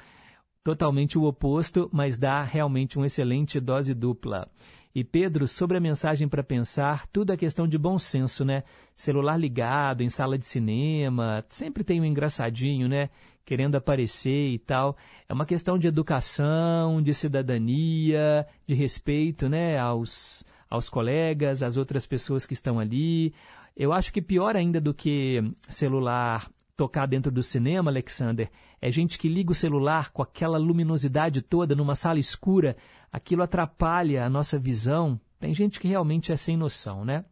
[0.63, 4.49] Totalmente o oposto, mas dá realmente uma excelente dose dupla.
[4.95, 8.63] E Pedro, sobre a mensagem para pensar, tudo é questão de bom senso, né?
[8.95, 13.09] Celular ligado, em sala de cinema, sempre tem um engraçadinho, né?
[13.43, 14.95] Querendo aparecer e tal.
[15.27, 19.77] É uma questão de educação, de cidadania, de respeito, né?
[19.77, 23.33] Aos, aos colegas, às outras pessoas que estão ali.
[23.75, 28.49] Eu acho que pior ainda do que celular tocar dentro do cinema, Alexander,
[28.81, 32.75] é gente que liga o celular com aquela luminosidade toda numa sala escura.
[33.11, 35.19] Aquilo atrapalha a nossa visão.
[35.39, 37.25] Tem gente que realmente é sem noção, né?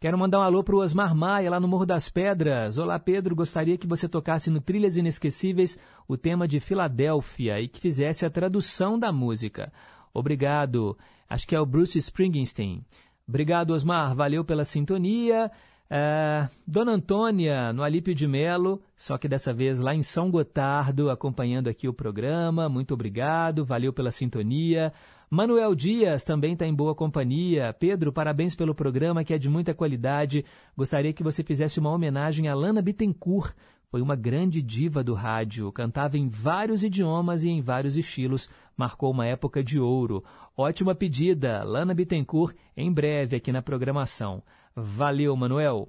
[0.00, 2.76] Quero mandar um alô para o Osmar Maia, lá no Morro das Pedras.
[2.76, 3.36] Olá, Pedro.
[3.36, 5.78] Gostaria que você tocasse no Trilhas Inesquecíveis
[6.08, 9.72] o tema de Filadélfia e que fizesse a tradução da música.
[10.12, 10.98] Obrigado.
[11.28, 12.84] Acho que é o Bruce Springsteen.
[13.28, 14.14] Obrigado, Osmar.
[14.14, 15.50] Valeu pela sintonia.
[15.94, 21.10] É, Dona Antônia, no Alípio de Melo, só que dessa vez lá em São Gotardo,
[21.10, 22.66] acompanhando aqui o programa.
[22.66, 24.90] Muito obrigado, valeu pela sintonia.
[25.28, 27.74] Manuel Dias também está em boa companhia.
[27.78, 30.44] Pedro, parabéns pelo programa que é de muita qualidade.
[30.74, 33.54] Gostaria que você fizesse uma homenagem a Lana Bittencourt.
[33.90, 39.10] Foi uma grande diva do rádio, cantava em vários idiomas e em vários estilos, marcou
[39.10, 40.24] uma época de ouro.
[40.56, 44.42] Ótima pedida, Lana Bittencourt, em breve aqui na programação.
[44.74, 45.88] Valeu, Manuel.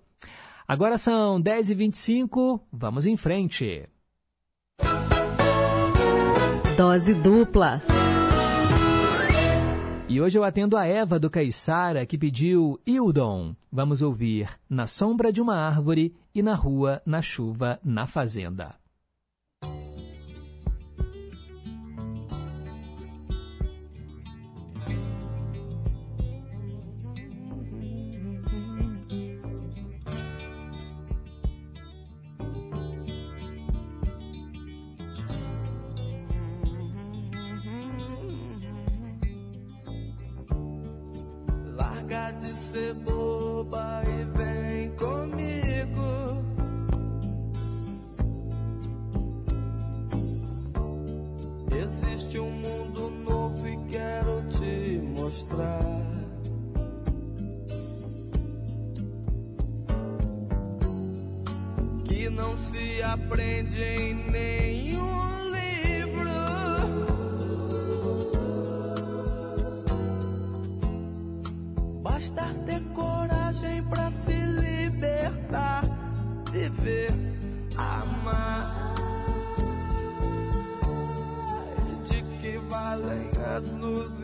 [0.68, 3.88] Agora são 10h25, vamos em frente.
[6.78, 7.82] Dose dupla.
[10.08, 13.56] E hoje eu atendo a Eva do Caiçara, que pediu Hildon.
[13.72, 18.83] Vamos ouvir Na Sombra de uma Árvore e Na Rua, na Chuva, na Fazenda.
[42.74, 46.42] Ser boba e vem comigo.
[51.72, 56.02] Existe um mundo novo e quero te mostrar.
[62.06, 64.73] Que não se aprende em nenhum
[73.94, 75.84] pra se libertar,
[76.52, 77.12] viver,
[77.78, 78.94] amar.
[82.06, 84.23] De que valem as luzes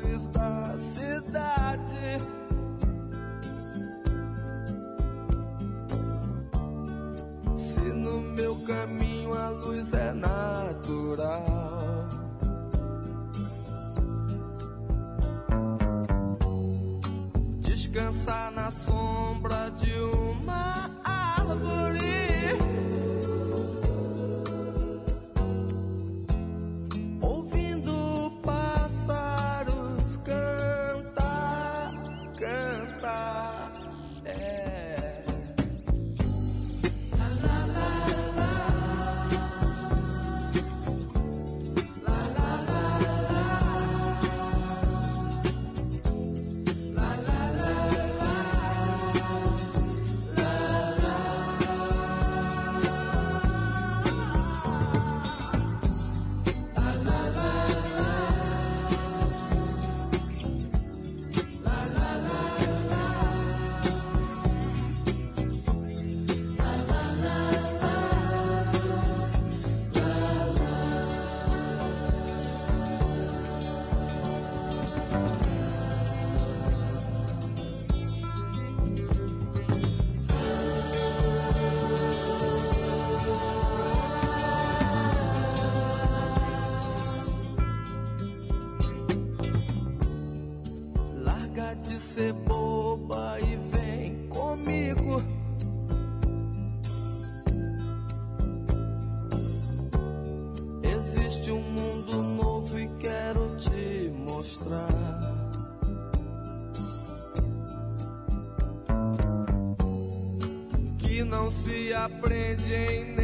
[112.70, 113.19] aprende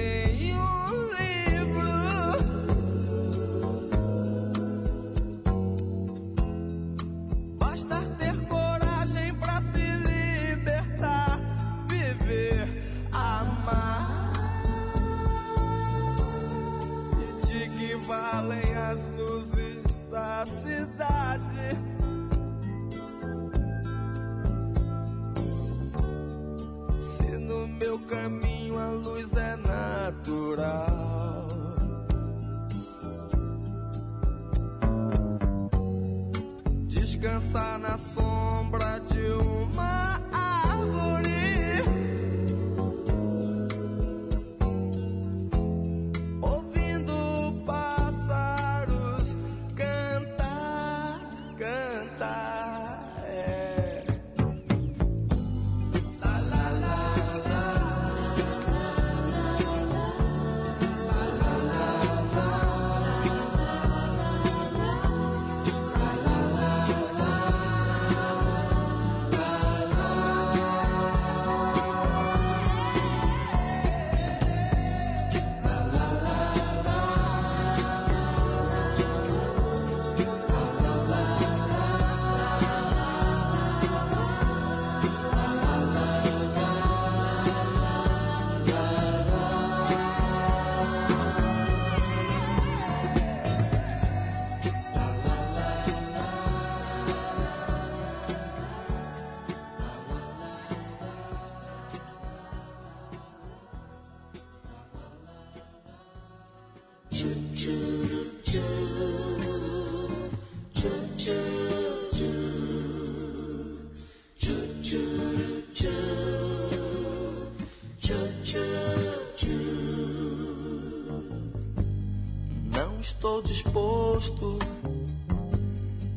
[124.25, 124.57] disposto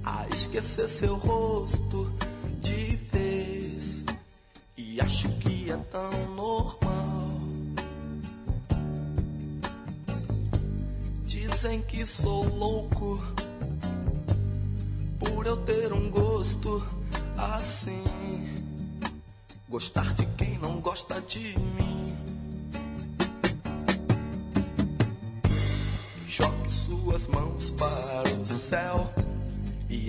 [0.04, 2.10] a esquecer seu rosto
[2.60, 4.04] de vez.
[4.76, 7.28] E acho que é tão normal.
[11.24, 12.77] Dizem que sou louco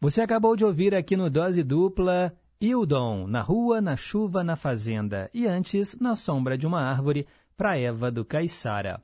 [0.00, 5.30] Você acabou de ouvir aqui no Dose Dupla Hildon, na rua, na chuva, na fazenda.
[5.32, 9.02] E antes, na sombra de uma árvore, para Eva do Caiçara.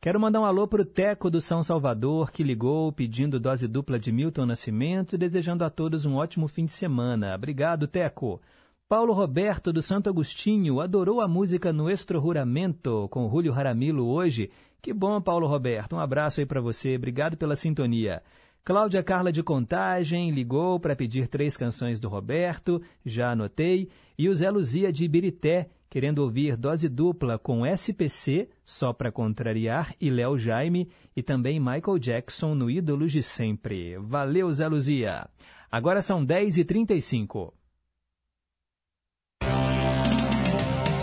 [0.00, 3.98] Quero mandar um alô para o Teco do São Salvador, que ligou pedindo dose dupla
[3.98, 7.34] de Milton Nascimento e desejando a todos um ótimo fim de semana.
[7.34, 8.38] Obrigado, Teco.
[8.86, 14.50] Paulo Roberto do Santo Agostinho adorou a música Nuestro Juramento com Julio Jaramillo hoje.
[14.84, 15.96] Que bom, Paulo Roberto.
[15.96, 16.96] Um abraço aí para você.
[16.96, 18.22] Obrigado pela sintonia.
[18.62, 23.88] Cláudia Carla de Contagem ligou para pedir três canções do Roberto, já anotei.
[24.18, 29.94] E o Zé Luzia de Ibirité, querendo ouvir dose dupla com SPC, só para contrariar,
[29.98, 33.96] e Léo Jaime, e também Michael Jackson no Ídolos de Sempre.
[33.96, 35.26] Valeu, Zé Luzia.
[35.72, 37.54] Agora são 10h35.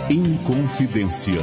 [0.08, 1.42] Inconfidência.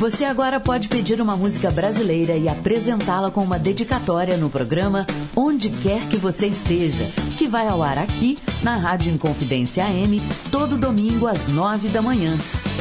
[0.00, 5.06] Você agora pode pedir uma música brasileira e apresentá-la com uma dedicatória no programa
[5.36, 7.04] Onde Quer Que Você Esteja,
[7.36, 12.34] que vai ao ar aqui na Rádio Inconfidência AM, todo domingo às nove da manhã.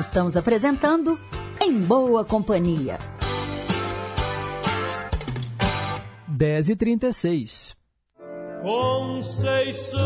[0.00, 1.18] Estamos apresentando
[1.60, 2.98] Em Boa Companhia.
[6.26, 7.76] 10 e 36
[8.60, 10.00] Conceição,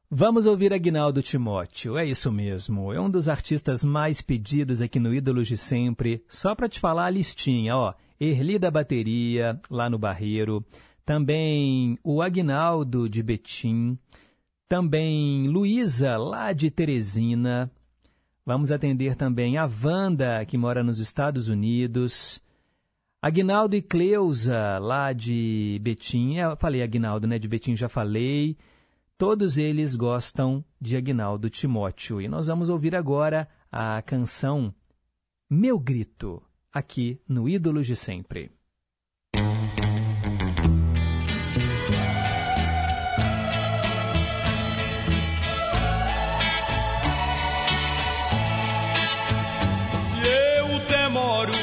[0.09, 2.93] Vamos ouvir Agnaldo Timóteo, é isso mesmo.
[2.93, 6.23] É um dos artistas mais pedidos aqui no Ídolos de Sempre.
[6.29, 7.93] Só para te falar a listinha, ó.
[8.19, 10.65] Erli da Bateria, lá no Barreiro.
[11.05, 13.97] Também o Agnaldo de Betim.
[14.67, 17.71] Também Luísa, lá de Teresina.
[18.43, 22.41] Vamos atender também a Wanda, que mora nos Estados Unidos.
[23.21, 26.37] Aguinaldo e Cleusa, lá de Betim.
[26.37, 27.37] Eu falei Aguinaldo, né?
[27.37, 28.57] De Betim já falei.
[29.15, 32.19] Todos eles gostam de Aguinaldo Timóteo.
[32.19, 34.73] E nós vamos ouvir agora a canção
[35.47, 36.41] Meu Grito,
[36.73, 38.54] aqui no Ídolos de Sempre.
[51.35, 51.53] Demoro,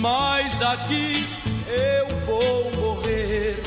[0.00, 1.26] mas aqui
[1.68, 3.62] eu vou morrer.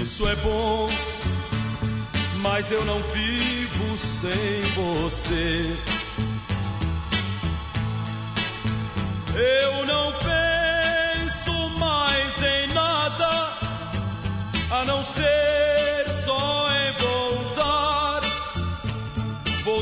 [0.00, 0.88] Isso é bom,
[2.42, 5.76] mas eu não vivo sem você.
[9.34, 13.52] Eu não penso mais em nada
[14.70, 15.89] a não ser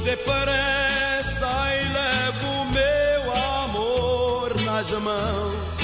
[0.08, 3.22] depressa e levo meu
[3.60, 5.76] amor nas mãos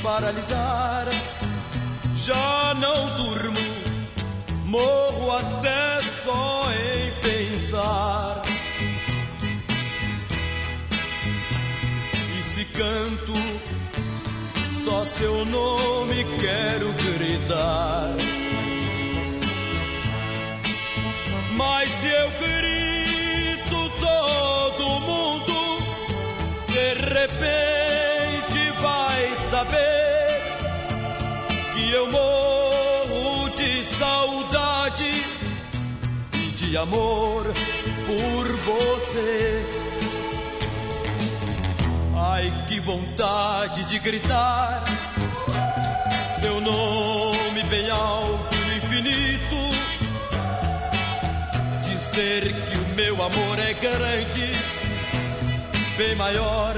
[0.00, 1.08] para lhe dar.
[2.16, 3.58] Já não durmo,
[4.66, 8.42] morro até só em pensar.
[12.38, 13.34] E se canto,
[14.84, 18.14] só seu nome quero gritar.
[21.56, 22.73] Mas se eu grito,
[27.14, 30.42] repente vai saber
[31.72, 35.26] que eu morro de saudade
[36.34, 37.44] e de amor
[38.06, 39.66] por você.
[42.16, 44.84] Ai, que vontade de gritar
[46.40, 49.94] seu nome bem alto no infinito
[52.14, 54.52] dizer que o meu amor é grande,
[55.96, 56.74] bem maior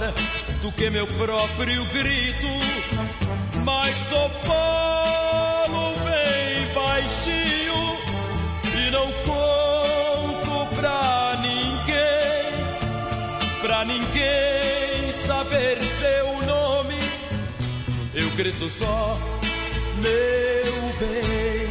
[0.60, 2.46] do que meu próprio grito.
[3.64, 7.98] Mas só falo bem baixinho
[8.74, 12.52] e não conto pra ninguém,
[13.62, 16.96] pra ninguém saber seu nome.
[18.14, 19.18] Eu grito só,
[20.02, 21.65] meu bem.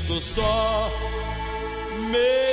[0.00, 0.90] Grito só,
[2.10, 2.50] meu.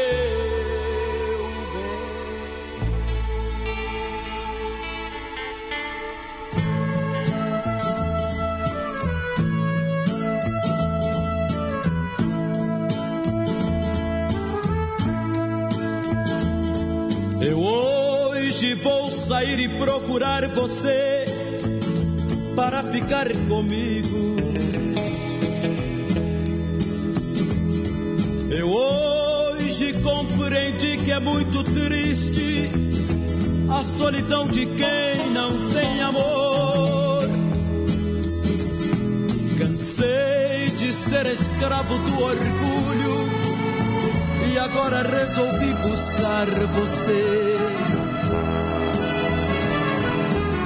[17.40, 21.26] Eu hoje vou sair e procurar você
[22.56, 24.47] para ficar comigo.
[29.77, 32.67] Hoje compreendi que é muito triste
[33.69, 37.29] a solidão de quem não tem amor.
[39.59, 43.29] Cansei de ser escravo do orgulho
[44.51, 47.55] e agora resolvi buscar você.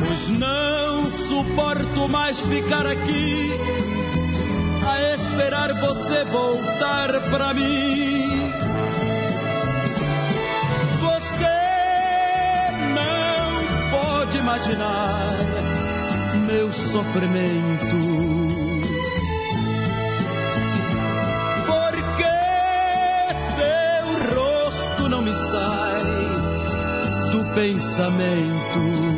[0.08, 3.52] Pois não suporto mais ficar aqui
[4.88, 8.21] a esperar você voltar pra mim.
[14.62, 15.28] Imaginar
[16.48, 17.98] meu sofrimento.
[21.66, 22.24] Porque
[23.56, 26.04] seu rosto não me sai
[27.32, 29.11] do pensamento.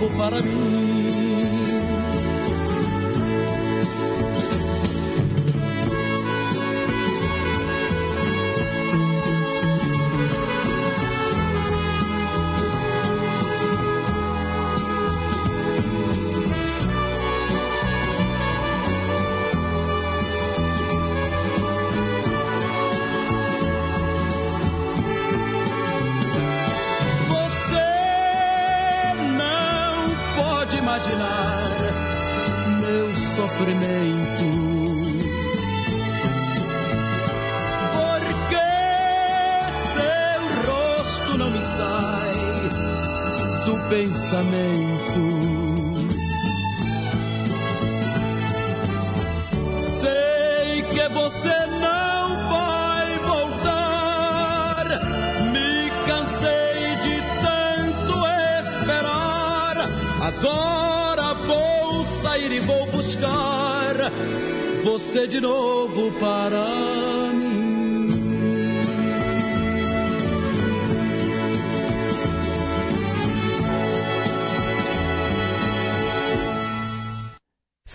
[0.00, 1.59] Novo para mim.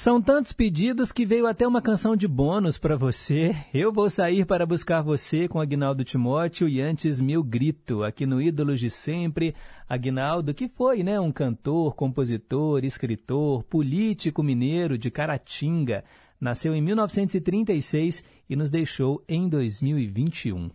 [0.06, 3.56] São tantos pedidos que veio até uma canção de bônus para você.
[3.74, 8.40] Eu vou sair para buscar você com Agnaldo Timóteo e antes Mil Grito, aqui no
[8.40, 9.56] Ídolos de Sempre.
[9.90, 16.04] Agnaldo, que foi né, um cantor, compositor, escritor, político mineiro de Caratinga.
[16.40, 20.70] Nasceu em 1936 e nos deixou em 2021.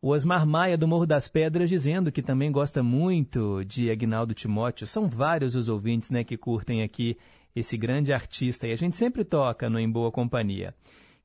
[0.00, 4.86] O Osmar Maia, do Morro das Pedras, dizendo que também gosta muito de Agnaldo Timóteo.
[4.86, 7.16] São vários os ouvintes né, que curtem aqui
[7.58, 10.74] esse grande artista e a gente sempre toca no Em Boa Companhia.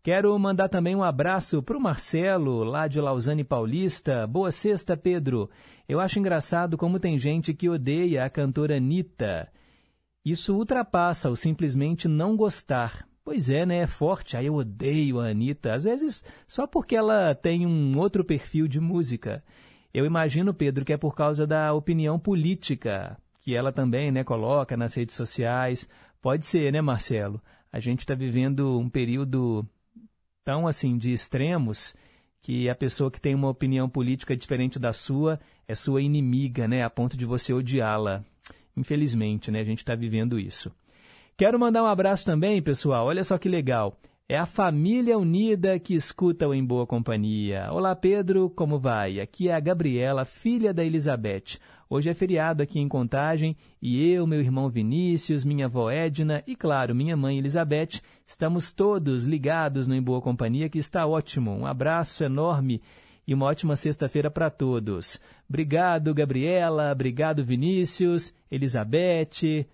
[0.03, 4.27] Quero mandar também um abraço para o Marcelo, lá de Lausanne Paulista.
[4.27, 5.49] Boa sexta, Pedro.
[5.88, 9.47] Eu acho engraçado como tem gente que odeia a cantora Anitta.
[10.26, 13.07] Isso ultrapassa o simplesmente não gostar.
[13.23, 13.77] Pois é, né?
[13.77, 14.35] É forte.
[14.35, 15.73] Aí eu odeio a Anitta.
[15.73, 19.41] Às vezes só porque ela tem um outro perfil de música.
[19.93, 24.77] Eu imagino, Pedro, que é por causa da opinião política que ela também né, coloca
[24.77, 25.88] nas redes sociais.
[26.23, 27.41] Pode ser, né, Marcelo?
[27.69, 29.67] A gente está vivendo um período
[30.41, 31.93] tão assim de extremos
[32.41, 35.37] que a pessoa que tem uma opinião política diferente da sua
[35.67, 38.23] é sua inimiga, né, a ponto de você odiá-la.
[38.75, 40.71] Infelizmente, né, a gente está vivendo isso.
[41.35, 43.07] Quero mandar um abraço também, pessoal.
[43.07, 43.93] Olha só que legal.
[44.29, 47.67] É a família unida que escuta o Em Boa Companhia.
[47.73, 49.19] Olá, Pedro, como vai?
[49.19, 51.59] Aqui é a Gabriela, filha da Elizabeth.
[51.89, 56.55] Hoje é feriado aqui em Contagem e eu, meu irmão Vinícius, minha avó Edna e,
[56.55, 61.51] claro, minha mãe Elizabeth, estamos todos ligados no Em Boa Companhia, que está ótimo.
[61.51, 62.81] Um abraço enorme
[63.27, 65.19] e uma ótima sexta-feira para todos.
[65.49, 66.93] Obrigado, Gabriela.
[66.93, 69.67] Obrigado, Vinícius, Elizabeth,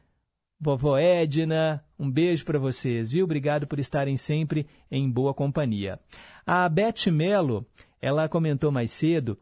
[0.60, 1.84] vovó Edna.
[1.98, 3.26] Um beijo para vocês, viu?
[3.26, 6.00] Obrigado por estarem sempre em boa companhia.
[6.46, 7.66] A Beth Melo,
[8.02, 9.38] ela comentou mais cedo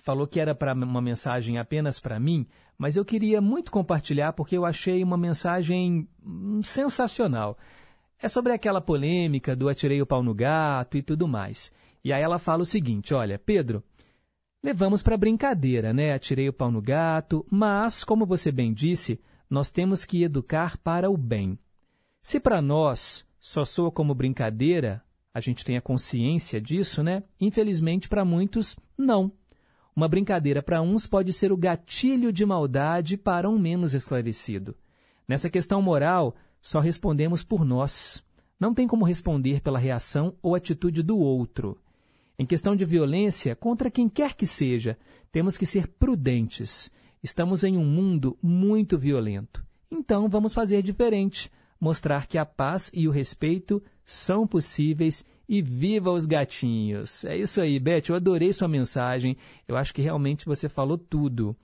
[0.00, 2.46] falou que era para uma mensagem apenas para mim,
[2.76, 7.56] mas eu queria muito compartilhar porque eu achei uma mensagem hum, sensacional.
[8.20, 11.72] É sobre aquela polêmica do atirei o pau no gato e tudo mais.
[12.04, 13.82] E aí ela fala o seguinte: olha, Pedro,
[14.62, 16.12] levamos para brincadeira, né?
[16.12, 19.20] Atirei o pau no gato, mas, como você bem disse,
[19.50, 21.58] nós temos que educar para o bem.
[22.22, 25.02] Se para nós só soa como brincadeira,
[25.34, 27.24] a gente tem a consciência disso, né?
[27.40, 29.32] Infelizmente, para muitos, não.
[29.94, 34.76] Uma brincadeira para uns pode ser o gatilho de maldade para um menos esclarecido.
[35.26, 38.24] Nessa questão moral, só respondemos por nós.
[38.58, 41.80] Não tem como responder pela reação ou atitude do outro.
[42.38, 44.96] Em questão de violência, contra quem quer que seja,
[45.32, 46.90] temos que ser prudentes.
[47.22, 49.64] Estamos em um mundo muito violento.
[49.90, 56.10] Então vamos fazer diferente, mostrar que a paz e o respeito são possíveis e viva
[56.10, 57.24] os gatinhos.
[57.24, 59.36] É isso aí, Beth, eu adorei sua mensagem.
[59.68, 61.54] Eu acho que realmente você falou tudo.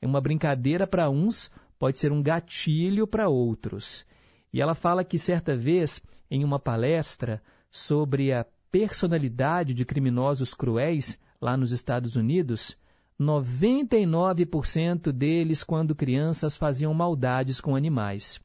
[0.00, 4.06] É uma brincadeira para uns, pode ser um gatilho para outros.
[4.52, 11.20] E ela fala que certa vez, em uma palestra sobre a personalidade de criminosos cruéis
[11.40, 12.76] lá nos Estados Unidos,
[13.22, 18.40] 99% deles, quando crianças, faziam maldades com animais.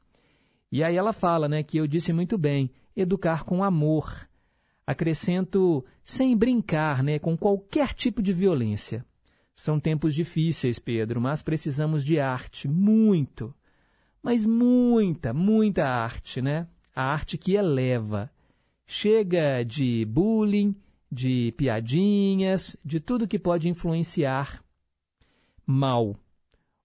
[0.71, 4.27] E aí ela fala né, que eu disse muito bem, educar com amor.
[4.85, 9.05] Acrescento, sem brincar né, com qualquer tipo de violência.
[9.55, 13.53] São tempos difíceis, Pedro, mas precisamos de arte, muito.
[14.21, 16.67] Mas muita, muita arte, né?
[16.95, 18.31] A arte que eleva,
[18.89, 20.73] Chega de bullying,
[21.11, 24.63] de piadinhas, de tudo que pode influenciar
[25.68, 26.15] mal.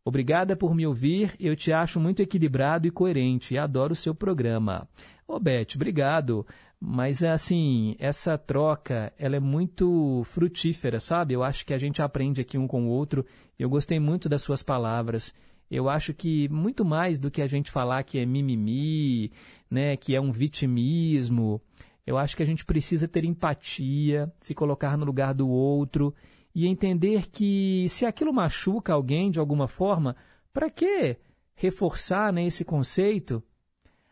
[0.05, 4.13] Obrigada por me ouvir, eu te acho muito equilibrado e coerente e adoro o seu
[4.13, 4.89] programa.
[5.29, 6.45] Ô Beth, obrigado,
[6.81, 11.35] mas assim, essa troca, ela é muito frutífera, sabe?
[11.35, 13.25] Eu acho que a gente aprende aqui um com o outro.
[13.57, 15.33] Eu gostei muito das suas palavras.
[15.71, 19.31] Eu acho que muito mais do que a gente falar que é mimimi,
[19.71, 21.63] né, que é um vitimismo,
[22.05, 26.13] eu acho que a gente precisa ter empatia, se colocar no lugar do outro
[26.55, 30.17] e entender que se aquilo machuca alguém de alguma forma,
[30.53, 31.17] para que
[31.55, 33.43] reforçar né, esse conceito?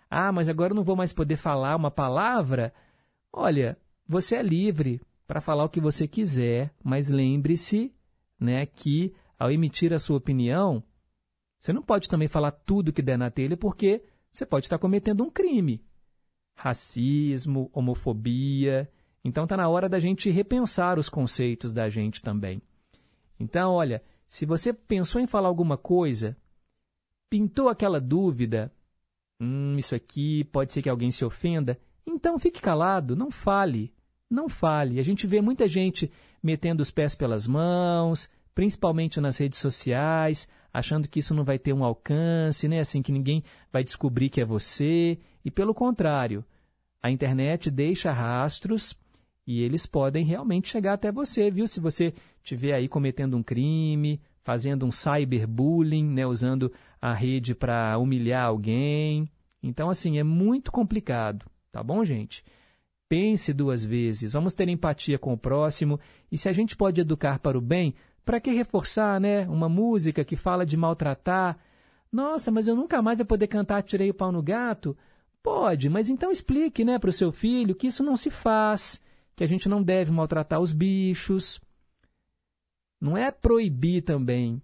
[0.09, 2.73] Ah, mas agora eu não vou mais poder falar uma palavra?
[3.33, 7.95] Olha, você é livre para falar o que você quiser, mas lembre-se
[8.39, 10.83] né, que ao emitir a sua opinião,
[11.59, 14.03] você não pode também falar tudo que der na telha, porque
[14.33, 15.85] você pode estar cometendo um crime
[16.61, 18.91] racismo, homofobia.
[19.25, 22.63] Então está na hora da gente repensar os conceitos da gente também.
[23.39, 26.37] Então, olha, se você pensou em falar alguma coisa,
[27.29, 28.73] pintou aquela dúvida,
[29.41, 33.93] hum, isso aqui pode ser que alguém se ofenda, então fique calado, não fale,
[34.29, 34.99] não fale.
[34.99, 36.11] A gente vê muita gente
[36.43, 41.73] metendo os pés pelas mãos, principalmente nas redes sociais, achando que isso não vai ter
[41.73, 42.81] um alcance, né?
[42.81, 43.43] Assim que ninguém
[43.73, 45.19] vai descobrir que é você.
[45.45, 46.45] E pelo contrário,
[47.03, 48.95] a internet deixa rastros
[49.51, 51.67] e eles podem realmente chegar até você, viu?
[51.67, 56.25] Se você estiver aí cometendo um crime, fazendo um cyberbullying, né?
[56.25, 56.73] usando
[57.03, 59.29] a rede para humilhar alguém.
[59.61, 62.45] Então, assim, é muito complicado, tá bom, gente?
[63.09, 65.99] Pense duas vezes, vamos ter empatia com o próximo
[66.31, 67.93] e se a gente pode educar para o bem,
[68.25, 69.49] para que reforçar, né?
[69.49, 71.59] Uma música que fala de maltratar.
[72.13, 74.97] Nossa, mas eu nunca mais vou poder cantar Tirei o Pau no Gato.
[75.43, 79.01] Pode, mas então explique né, para o seu filho que isso não se faz,
[79.41, 81.63] que a gente não deve maltratar os bichos.
[83.01, 84.61] Não é proibir também,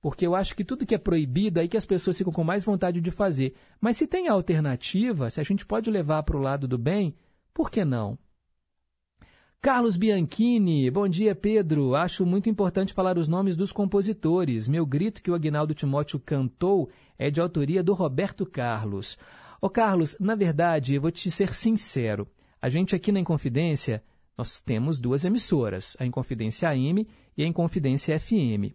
[0.00, 2.44] porque eu acho que tudo que é proibido é aí que as pessoas ficam com
[2.44, 3.56] mais vontade de fazer.
[3.80, 7.12] Mas se tem alternativa, se a gente pode levar para o lado do bem,
[7.52, 8.16] por que não?
[9.60, 11.96] Carlos Bianchini, bom dia Pedro.
[11.96, 14.68] Acho muito importante falar os nomes dos compositores.
[14.68, 16.88] Meu grito que o Agnaldo Timóteo cantou
[17.18, 19.18] é de autoria do Roberto Carlos.
[19.60, 22.28] Ô Carlos, na verdade, eu vou te ser sincero.
[22.64, 24.02] A gente aqui na Inconfidência,
[24.38, 28.72] nós temos duas emissoras, a Inconfidência AM e a Inconfidência FM.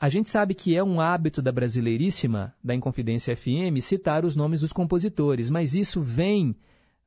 [0.00, 4.62] A gente sabe que é um hábito da Brasileiríssima, da Inconfidência FM, citar os nomes
[4.62, 6.56] dos compositores, mas isso vem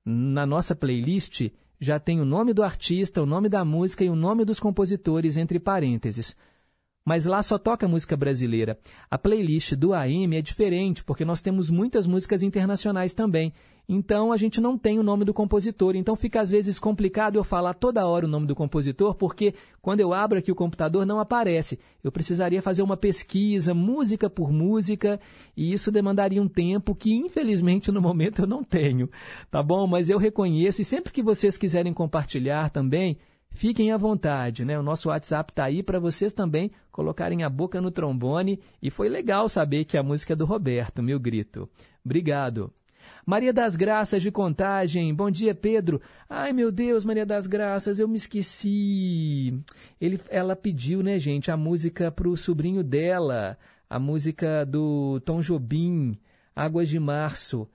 [0.05, 1.49] na nossa playlist,
[1.81, 5.35] já tem o nome do artista, o nome da música e o nome dos compositores
[5.35, 6.33] entre parênteses
[7.09, 8.77] mas lá só toca música brasileira.
[9.09, 13.51] A playlist do AM é diferente, porque nós temos muitas músicas internacionais também.
[13.91, 15.95] Então a gente não tem o nome do compositor.
[15.95, 20.01] Então fica às vezes complicado eu falar toda hora o nome do compositor, porque quando
[20.01, 21.79] eu abro aqui o computador não aparece.
[22.03, 25.19] Eu precisaria fazer uma pesquisa, música por música,
[25.57, 29.09] e isso demandaria um tempo que infelizmente no momento eu não tenho.
[29.49, 29.87] Tá bom?
[29.87, 33.17] Mas eu reconheço e sempre que vocês quiserem compartilhar também,
[33.51, 34.79] Fiquem à vontade, né?
[34.79, 39.09] O nosso WhatsApp tá aí para vocês também colocarem a boca no trombone e foi
[39.09, 41.67] legal saber que a música é do Roberto, meu grito.
[42.05, 42.71] Obrigado.
[43.25, 45.13] Maria das Graças de Contagem.
[45.13, 46.01] Bom dia, Pedro.
[46.29, 49.53] Ai, meu Deus, Maria das Graças, eu me esqueci.
[49.99, 53.57] Ele, ela pediu, né, gente, a música pro sobrinho dela,
[53.89, 56.17] a música do Tom Jobim,
[56.55, 57.67] Águas de Março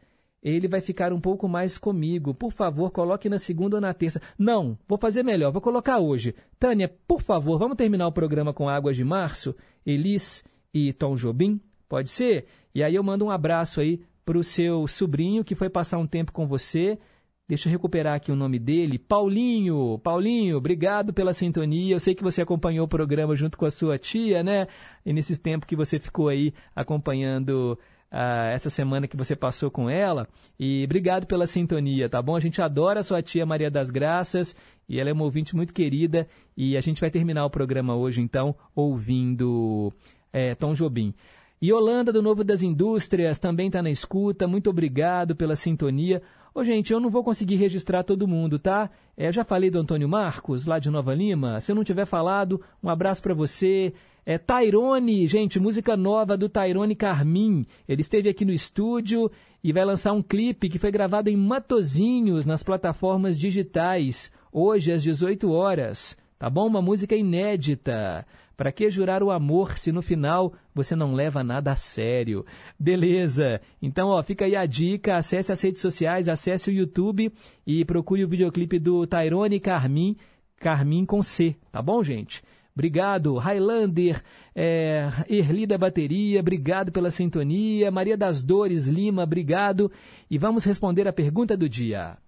[0.45, 2.35] ele vai ficar um pouco mais comigo.
[2.35, 4.21] Por favor, coloque na segunda ou na terça.
[4.39, 6.35] Não, vou fazer melhor, vou colocar hoje.
[6.59, 9.57] Tânia, por favor, vamos terminar o programa com Águas de Março,
[9.87, 11.59] Elis e Tom Jobim?
[11.89, 12.45] Pode ser?
[12.75, 16.07] E aí eu mando um abraço aí para o seu sobrinho que foi passar um
[16.07, 16.99] tempo com você.
[17.47, 18.99] Deixa eu recuperar aqui o nome dele.
[18.99, 19.99] Paulinho.
[20.03, 21.95] Paulinho, obrigado pela sintonia.
[21.95, 24.67] Eu sei que você acompanhou o programa junto com a sua tia, né?
[25.05, 27.79] E nesses tempos que você ficou aí acompanhando
[28.15, 30.29] uh, essa semana que você passou com ela.
[30.59, 32.37] E obrigado pela sintonia, tá bom?
[32.37, 34.55] A gente adora a sua tia Maria das Graças
[34.89, 36.29] e ela é uma ouvinte muito querida.
[36.57, 39.93] E a gente vai terminar o programa hoje, então, ouvindo
[40.33, 41.13] é, Tom Jobim.
[41.61, 44.47] E Holanda, do Novo das Indústrias, também está na escuta.
[44.47, 46.23] Muito obrigado pela sintonia.
[46.55, 48.91] Ô, gente, eu não vou conseguir registrar todo mundo, tá?
[49.17, 51.61] É, já falei do Antônio Marcos, lá de Nova Lima.
[51.61, 53.93] Se eu não tiver falado, um abraço para você.
[54.27, 57.67] É Tyrone, gente, música nova do Tyrone Carmin.
[57.87, 59.31] Ele esteve aqui no estúdio
[59.63, 65.03] e vai lançar um clipe que foi gravado em Matozinhos nas plataformas digitais, hoje às
[65.03, 66.17] 18 horas.
[66.39, 66.67] Tá bom?
[66.67, 68.27] Uma música inédita.
[68.57, 72.47] Para que jurar o amor se no final você não leva nada a sério?
[72.81, 73.61] Beleza.
[73.83, 77.31] Então, ó, fica aí a dica, acesse as redes sociais, acesse o YouTube
[77.67, 80.17] e procure o videoclipe do Tyrone Carmin,
[80.57, 82.43] Carmin com C, tá bom, gente?
[82.77, 84.21] Obrigado, Highlander,
[84.53, 87.89] é, Erli da Bateria, obrigado pela sintonia.
[87.91, 89.93] Maria das Dores Lima, obrigado.
[90.29, 92.19] E vamos responder a pergunta do dia.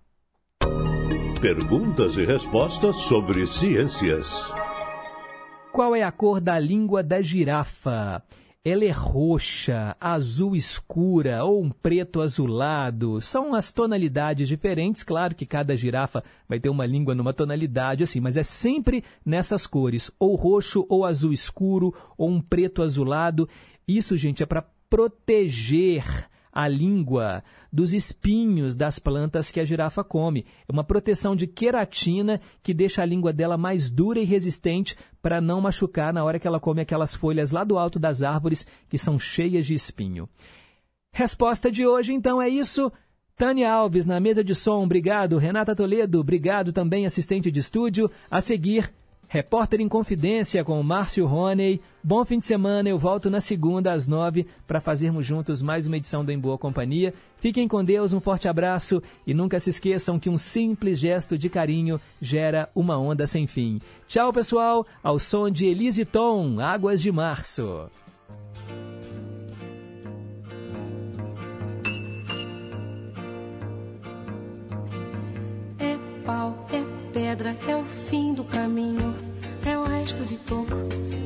[1.40, 4.52] Perguntas e respostas sobre ciências.
[5.73, 8.23] Qual é a cor da língua da girafa?
[8.68, 13.20] Ela é roxa, azul escura ou um preto azulado.
[13.20, 15.05] São as tonalidades diferentes.
[15.05, 19.68] Claro que cada girafa vai ter uma língua numa tonalidade assim, mas é sempre nessas
[19.68, 23.48] cores, ou roxo ou azul escuro ou um preto azulado.
[23.86, 30.47] Isso, gente, é para proteger a língua dos espinhos das plantas que a girafa come.
[30.66, 35.39] É uma proteção de queratina que deixa a língua dela mais dura e resistente para
[35.39, 38.97] não machucar na hora que ela come aquelas folhas lá do alto das árvores que
[38.97, 40.27] são cheias de espinho.
[41.12, 42.91] Resposta de hoje, então, é isso.
[43.37, 45.37] Tânia Alves, na mesa de som, obrigado.
[45.37, 48.11] Renata Toledo, obrigado também, assistente de estúdio.
[48.31, 48.91] A seguir,
[49.36, 51.78] Repórter em Confidência com Márcio Roney.
[52.02, 55.98] Bom fim de semana, eu volto na segunda às nove para fazermos juntos mais uma
[55.98, 57.12] edição do Em Boa Companhia.
[57.36, 61.50] Fiquem com Deus, um forte abraço e nunca se esqueçam que um simples gesto de
[61.50, 63.78] carinho gera uma onda sem fim.
[64.08, 67.90] Tchau, pessoal, ao som de Elise Tom, Águas de Março.
[75.78, 79.16] É pau, é pedra é o fim do caminho,
[79.64, 80.76] é o resto de toco,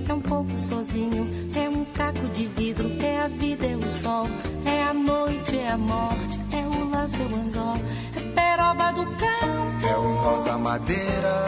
[0.08, 4.28] é um pouco sozinho, é um caco de vidro, é a vida, é o sol,
[4.64, 7.74] é a noite, é a morte, é o laço, é o anzol,
[8.16, 11.46] é peroba do campo, é o nó da madeira,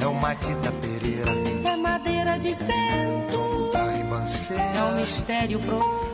[0.00, 1.30] é o matita pereira,
[1.64, 3.70] é madeira de vento,
[4.50, 6.13] é o mistério profundo,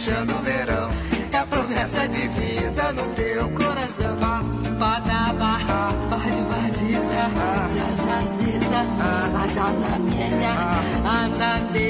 [0.00, 0.90] Fechando o verão.
[1.32, 4.16] É a promessa de vida no teu coração.
[4.78, 5.58] Padaba,
[6.08, 7.22] pode vaziza,
[7.68, 8.80] zazaziza,
[9.44, 10.52] azanamenya,
[11.04, 11.89] andandede,